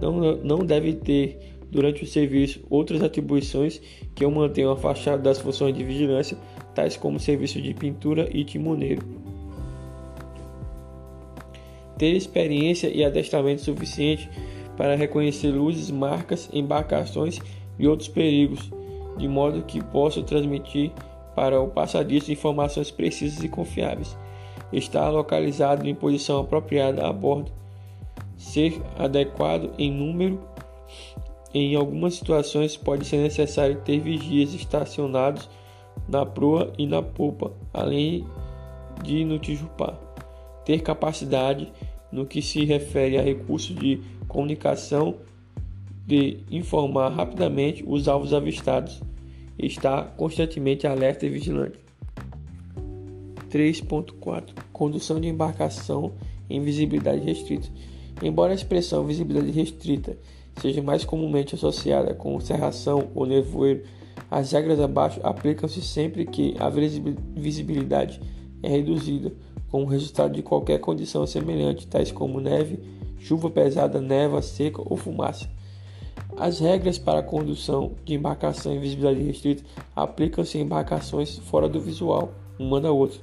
[0.00, 1.38] não, não deve ter
[1.70, 3.80] durante o serviço outras atribuições
[4.14, 6.36] que o mantenham afastado das funções de vigilância,
[6.74, 9.02] tais como serviço de pintura e timoneiro.
[11.98, 14.30] Ter experiência e adestramento suficiente
[14.76, 18.70] para reconhecer luzes, marcas, embarcações e outros perigos,
[19.16, 20.92] de modo que possa transmitir
[21.34, 24.16] para o passadiço informações precisas e confiáveis.
[24.72, 27.52] Estar localizado em posição apropriada a bordo
[28.38, 30.40] ser adequado em número.
[31.52, 35.50] Em algumas situações pode ser necessário ter vigias estacionados
[36.08, 38.24] na proa e na popa, além
[39.02, 39.98] de no tijupá.
[40.64, 41.72] Ter capacidade
[42.12, 45.16] no que se refere a recursos de comunicação
[46.08, 49.02] de informar rapidamente os alvos avistados.
[49.58, 51.78] Estar constantemente alerta e vigilante.
[53.50, 56.12] 3.4 Condução de embarcação
[56.48, 57.68] em visibilidade restrita.
[58.22, 60.16] Embora a expressão visibilidade restrita
[60.58, 63.82] seja mais comumente associada com cerração ou nevoeiro,
[64.30, 68.20] as regras abaixo aplicam-se sempre que a visibilidade
[68.62, 69.32] é reduzida,
[69.70, 72.80] como resultado de qualquer condição semelhante, tais como neve,
[73.18, 75.57] chuva pesada, neva, seca ou fumaça.
[76.38, 79.64] As regras para a condução de embarcação em visibilidade restrita
[79.94, 83.18] aplicam-se em embarcações fora do visual, uma da outra,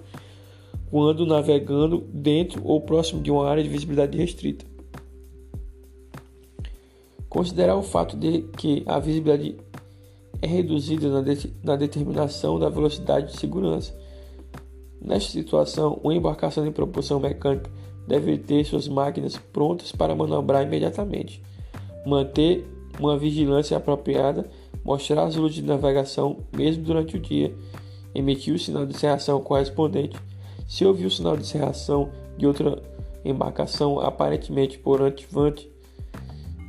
[0.91, 4.65] quando navegando dentro ou próximo de uma área de visibilidade restrita.
[7.29, 9.55] Considerar o fato de que a visibilidade
[10.41, 13.97] é reduzida na, de, na determinação da velocidade de segurança.
[15.01, 17.71] Nesta situação, uma embarcação de propulsão mecânica
[18.05, 21.41] deve ter suas máquinas prontas para manobrar imediatamente,
[22.05, 24.49] manter uma vigilância apropriada,
[24.83, 27.55] mostrar as luzes de navegação mesmo durante o dia,
[28.13, 30.17] emitir o sinal de serração correspondente.
[30.67, 32.81] Se ouvir o sinal de serração de outra
[33.23, 35.69] embarcação aparentemente por antivante,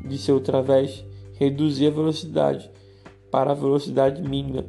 [0.06, 1.04] de seu través,
[1.34, 2.70] reduzir a velocidade
[3.30, 4.64] para a velocidade mínima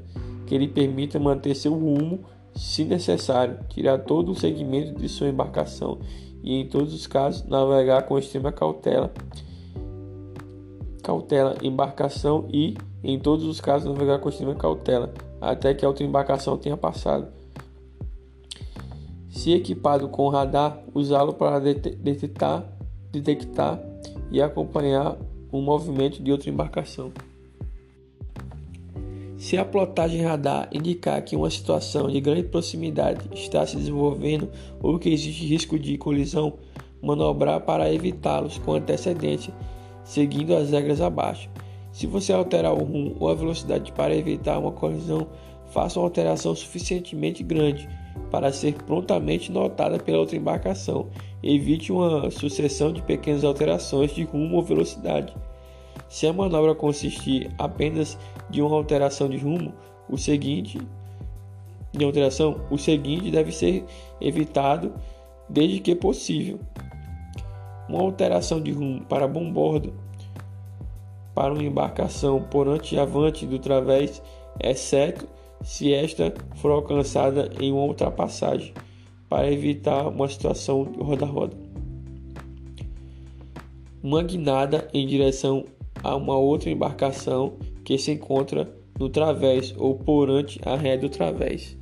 [0.47, 2.23] que lhe permita manter seu rumo,
[2.55, 5.99] se necessário, tirar todo o segmento de sua embarcação
[6.41, 9.13] e, em todos os casos, navegar com extrema cautela.
[11.07, 16.03] Cautela, embarcação e, em todos os casos, navegar com extrema cautela, até que a outra
[16.03, 17.29] embarcação tenha passado.
[19.29, 22.65] Se equipado com radar, usá-lo para detectar,
[23.09, 23.81] detectar
[24.29, 25.15] e acompanhar
[25.49, 27.13] o movimento de outra embarcação.
[29.37, 34.49] Se a plotagem radar indicar que uma situação de grande proximidade está se desenvolvendo
[34.83, 36.55] ou que existe risco de colisão,
[37.01, 39.53] manobrar para evitá-los com antecedência,
[40.07, 41.49] seguindo as regras abaixo.
[41.91, 45.27] Se você alterar o rumo ou a velocidade para evitar uma colisão,
[45.67, 47.89] faça uma alteração suficientemente grande
[48.31, 51.07] para ser prontamente notada pela outra embarcação.
[51.43, 55.35] Evite uma sucessão de pequenas alterações de rumo ou velocidade.
[56.07, 58.17] Se a manobra consistir apenas
[58.49, 59.73] de uma alteração de rumo,
[60.09, 60.79] o seguinte
[61.91, 63.83] de alteração, o seguinte deve ser
[64.21, 64.93] evitado
[65.49, 66.59] desde que possível.
[67.87, 69.93] Uma alteração de rumo para bombordo
[71.37, 74.23] para uma embarcação por anteavante do través,
[74.59, 75.27] exceto
[75.61, 78.73] se esta for alcançada em uma ultrapassagem,
[79.29, 81.55] para evitar uma situação de roda-roda.
[84.01, 85.63] Uma guinada em direção
[86.03, 87.53] a uma outra embarcação
[87.85, 88.67] que se encontra
[88.99, 91.77] no través ou por ante a ré do través.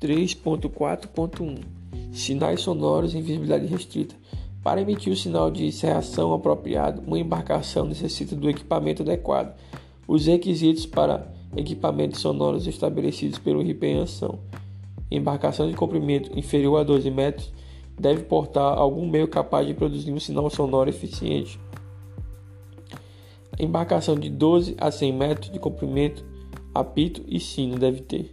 [0.00, 1.73] 3.4.1
[2.14, 4.14] Sinais sonoros em visibilidade restrita.
[4.62, 9.52] Para emitir o sinal de reação apropriado, uma embarcação necessita do equipamento adequado.
[10.06, 14.38] Os requisitos para equipamentos sonoros estabelecidos pelo RIPEAN são:
[15.10, 17.52] embarcação de comprimento inferior a 12 metros
[17.98, 21.58] deve portar algum meio capaz de produzir um sinal sonoro eficiente.
[23.58, 26.24] Embarcação de 12 a 100 metros de comprimento,
[26.72, 28.30] apito e sino deve ter.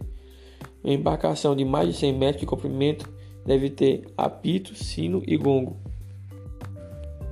[0.84, 3.11] embarcação de mais de 100 metros de comprimento
[3.44, 5.76] deve ter apito, sino e gongo.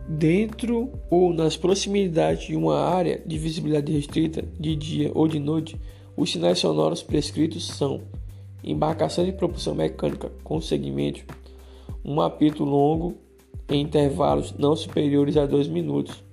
[0.08, 5.80] Dentro ou nas proximidades de uma área de visibilidade restrita de dia ou de noite,
[6.16, 8.02] os sinais sonoros prescritos são
[8.62, 11.24] embarcação de propulsão mecânica com segmento,
[12.04, 13.16] um apito longo
[13.68, 16.24] em intervalos não superiores a 2 minutos,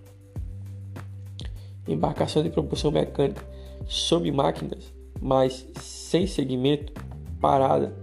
[1.87, 3.45] embarcação de propulsão mecânica
[3.85, 6.91] sob máquinas, mas sem segmento,
[7.39, 7.95] parada,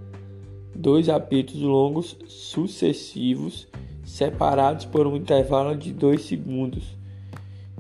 [0.75, 3.69] dois apitos longos sucessivos
[4.05, 6.97] separados por um intervalo de 2 segundos,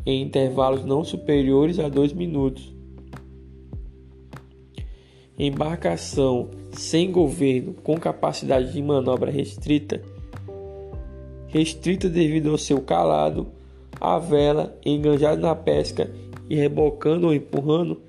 [0.06, 2.72] em intervalos não superiores a 2 minutos.
[5.38, 10.00] Embarcação sem governo com capacidade de manobra restrita,
[11.48, 13.48] restrita devido ao seu calado,
[14.00, 16.10] a vela enganjada na pesca
[16.48, 18.00] e rebocando ou empurrando,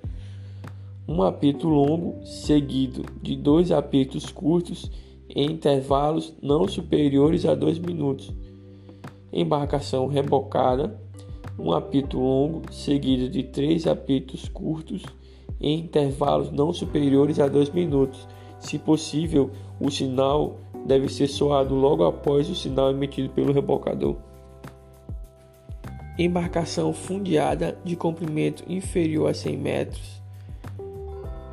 [1.07, 4.89] um apito longo seguido de dois apitos curtos
[5.29, 8.33] em intervalos não superiores a 2 minutos.
[9.31, 10.99] Embarcação rebocada,
[11.59, 15.03] um apito longo seguido de três apitos curtos
[15.59, 18.27] em intervalos não superiores a 2 minutos.
[18.59, 24.15] Se possível, o sinal deve ser soado logo após o sinal emitido pelo rebocador.
[26.17, 30.14] Embarcação fundeada de comprimento inferior a 100 metros.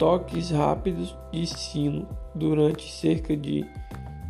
[0.02, 3.64] Toques rápidos de sino durante cerca de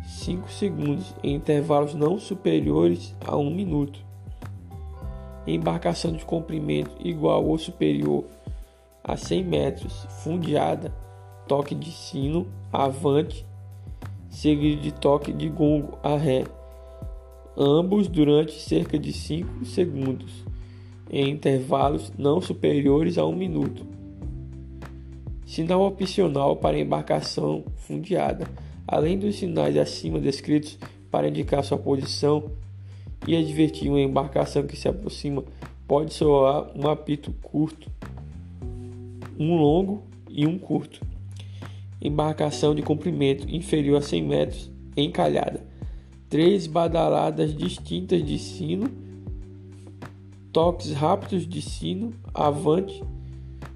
[0.05, 3.99] 5 segundos em intervalos não superiores a 1 minuto.
[5.47, 8.23] Embarcação de comprimento igual ou superior
[9.03, 10.93] a 100 metros, fundeada,
[11.47, 13.43] toque de sino avante,
[14.29, 16.43] seguido de toque de gongo a ré,
[17.57, 20.45] ambos durante cerca de 5 segundos,
[21.09, 23.92] em intervalos não superiores a 1 minuto.
[25.45, 28.47] Sinal opcional para embarcação fundeada,
[28.87, 30.77] além dos sinais acima descritos
[31.11, 32.51] para indicar sua posição
[33.27, 35.43] e advertir uma embarcação que se aproxima,
[35.87, 37.89] pode soar um apito curto,
[39.37, 41.01] um longo e um curto.
[42.01, 45.65] Embarcação de comprimento inferior a 100 metros, encalhada.
[46.29, 48.89] Três badaladas distintas de sino,
[50.51, 53.03] toques rápidos de sino, avante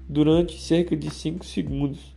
[0.08, 2.16] durante cerca de 5 segundos,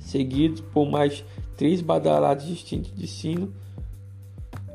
[0.00, 1.24] seguidos por mais
[1.56, 3.54] três badaladas distintas de sino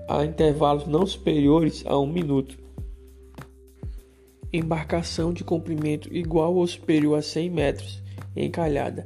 [0.08, 2.58] a intervalos não superiores a um minuto.
[4.52, 8.02] Embarcação de comprimento igual ou superior a 100 metros,
[8.36, 9.06] encalhada.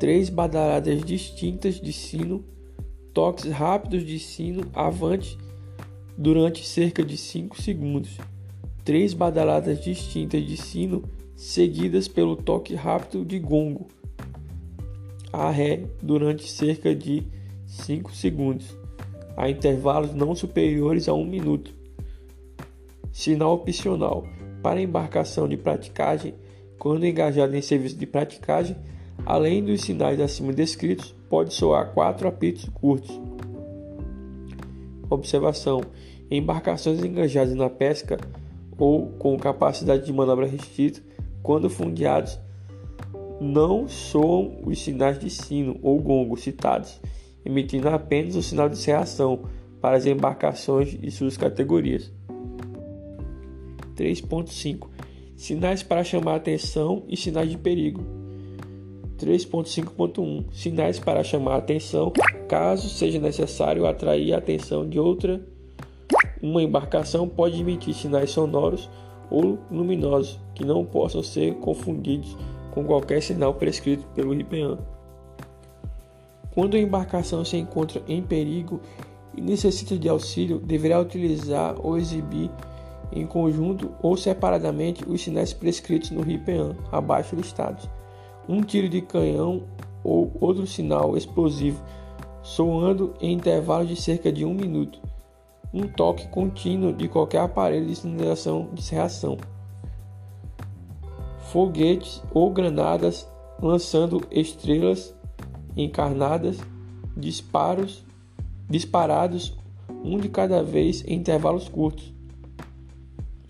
[0.00, 2.42] Três badaladas distintas de sino,
[3.12, 5.38] toques rápidos de sino avante
[6.16, 8.16] durante cerca de 5 segundos.
[8.84, 11.04] Três badaladas distintas de sino
[11.40, 13.88] seguidas pelo toque rápido de gongo
[15.32, 17.26] a ré durante cerca de
[17.66, 18.76] 5 segundos,
[19.38, 21.72] a intervalos não superiores a 1 minuto.
[23.10, 24.26] Sinal opcional
[24.62, 26.34] para embarcação de praticagem,
[26.78, 28.76] quando engajada em serviço de praticagem,
[29.24, 33.18] além dos sinais acima descritos, pode soar quatro apitos curtos.
[35.08, 35.80] Observação:
[36.30, 38.18] Embarcações engajadas na pesca
[38.76, 41.00] ou com capacidade de manobra restrita,
[41.42, 42.38] quando fundeados,
[43.40, 47.00] não soam os sinais de sino ou gongo citados,
[47.44, 49.44] emitindo apenas o sinal de serração
[49.80, 52.12] para as embarcações e suas categorias.
[53.96, 54.88] 3.5
[55.36, 58.04] Sinais para chamar atenção e sinais de perigo.
[59.18, 62.12] 3.5.1 Sinais para chamar atenção
[62.46, 65.40] caso seja necessário atrair a atenção de outra.
[66.42, 68.88] Uma embarcação pode emitir sinais sonoros
[69.30, 72.36] ou luminosos que não possam ser confundidos
[72.72, 74.78] com qualquer sinal prescrito pelo RIPEAN.
[76.52, 78.80] Quando a embarcação se encontra em perigo
[79.36, 82.50] e necessita de auxílio, deverá utilizar ou exibir
[83.12, 87.88] em conjunto ou separadamente os sinais prescritos no RIPEAN, abaixo listados.
[88.48, 89.62] Um tiro de canhão
[90.02, 91.82] ou outro sinal explosivo
[92.42, 95.00] soando em intervalos de cerca de um minuto.
[95.72, 99.38] Um toque contínuo de qualquer aparelho de sinalização de reação.
[101.52, 103.28] Foguetes ou granadas
[103.62, 105.14] lançando estrelas
[105.76, 106.58] encarnadas,
[107.16, 108.04] disparos
[108.68, 109.56] disparados
[110.04, 112.12] um de cada vez em intervalos curtos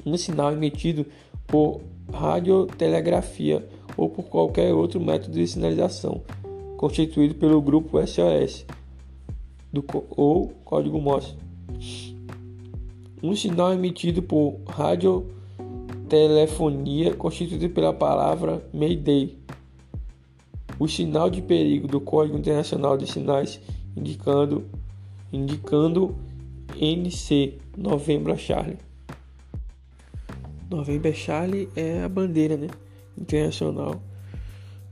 [0.05, 1.07] um sinal emitido
[1.47, 1.81] por
[2.13, 6.23] radiotelegrafia ou por qualquer outro método de sinalização
[6.77, 8.65] constituído pelo grupo SOS
[9.73, 11.37] do, ou código Morse.
[13.23, 19.37] Um sinal emitido por radiotelefonia constituído pela palavra Mayday.
[20.79, 23.61] O sinal de perigo do Código Internacional de Sinais
[23.95, 24.65] indicando
[25.31, 26.17] indicando
[26.81, 28.79] NC Novembro Charlie.
[30.71, 32.69] November Charlie é a bandeira né,
[33.19, 34.01] internacional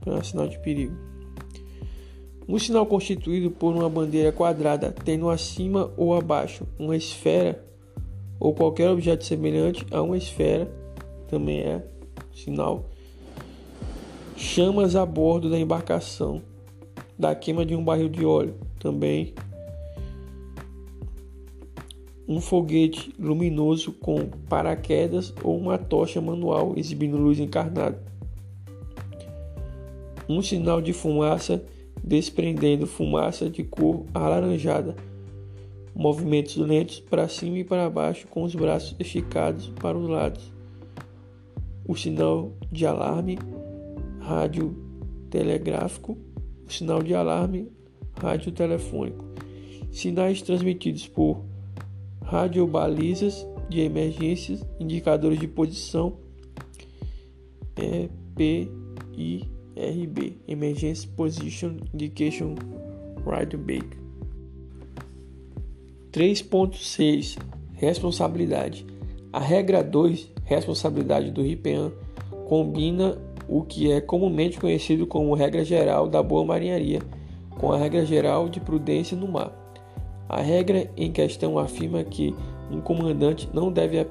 [0.01, 0.95] para sinal de perigo.
[2.49, 7.68] Um sinal constituído por uma bandeira quadrada tendo acima ou abaixo uma esfera
[8.39, 10.71] ou qualquer objeto semelhante a uma esfera
[11.29, 11.83] também é
[12.33, 12.85] sinal.
[14.37, 16.41] Chamas a bordo da embarcação,
[17.19, 19.35] da queima de um barril de óleo também
[22.29, 27.99] um foguete luminoso com paraquedas ou uma tocha manual exibindo luz encarnada.
[30.29, 31.65] Um sinal de fumaça
[32.05, 34.95] desprendendo fumaça de cor alaranjada.
[35.99, 40.53] Movimentos lentos para cima e para baixo com os braços esticados para os lados.
[41.85, 43.37] O sinal de alarme
[44.21, 44.77] rádio
[45.29, 46.17] telegráfico,
[46.65, 47.69] o sinal de alarme
[48.17, 49.25] rádio telefônico.
[49.91, 51.43] Sinais transmitidos por
[52.23, 56.17] radiobalizas de emergências, indicadores de posição,
[57.77, 58.71] EPIRB,
[60.47, 62.55] Emergency Position Indication
[63.27, 64.08] Radio Bake.
[66.13, 67.39] 3.6
[67.75, 68.87] Responsabilidade.
[69.33, 71.93] A regra 2, responsabilidade do RIPEAN,
[72.49, 77.01] combina o que é comumente conhecido como regra geral da boa marinharia
[77.51, 79.53] com a regra geral de prudência no mar.
[80.29, 82.35] A regra em questão afirma que
[82.71, 84.07] um comandante não deve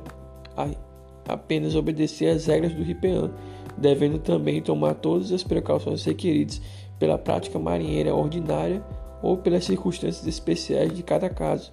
[1.27, 3.31] apenas obedecer às regras do RIPEAN,
[3.77, 6.61] devendo também tomar todas as precauções requeridas
[6.99, 8.83] pela prática marinheira ordinária
[9.21, 11.71] ou pelas circunstâncias especiais de cada caso.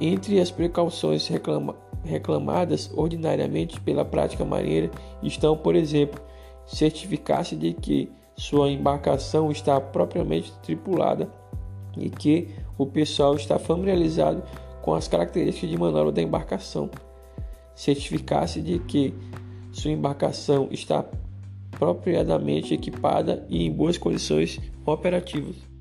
[0.00, 4.90] Entre as precauções reclama reclamadas ordinariamente pela prática marinheira
[5.22, 6.20] estão, por exemplo,
[6.66, 11.28] certificar-se de que sua embarcação está propriamente tripulada
[11.96, 14.42] e que o pessoal está familiarizado
[14.82, 16.90] com as características de manobra da embarcação.
[17.74, 19.14] Certificar-se de que
[19.72, 21.04] sua embarcação está
[21.72, 25.73] apropriadamente equipada e em boas condições operativas.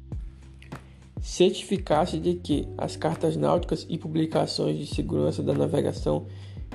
[1.23, 6.27] Certificar-se de que as cartas náuticas e publicações de segurança da navegação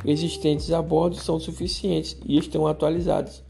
[0.04, 3.44] existentes a bordo são suficientes e estão atualizadas.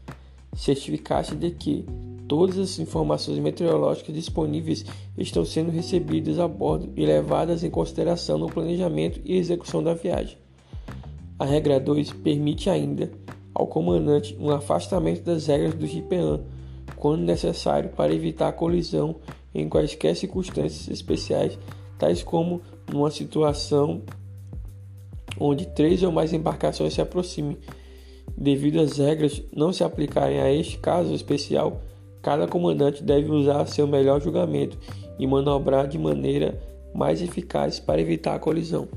[0.53, 1.85] Certificar-se de que
[2.29, 4.85] Todas as informações meteorológicas disponíveis
[5.17, 10.37] estão sendo recebidas a bordo e levadas em consideração no planejamento e execução da viagem.
[11.39, 13.09] A regra 2 permite ainda
[13.51, 16.41] ao comandante um afastamento das regras do GPAN
[16.95, 19.15] quando necessário para evitar colisão
[19.53, 21.57] em quaisquer circunstâncias especiais,
[21.97, 24.01] tais como numa situação
[25.39, 27.57] onde três ou mais embarcações se aproximem.
[28.37, 31.81] Devido às regras não se aplicarem a este caso especial,
[32.21, 34.77] Cada comandante deve usar seu melhor julgamento
[35.17, 36.59] e manobrar de maneira
[36.93, 38.87] mais eficaz para evitar a colisão.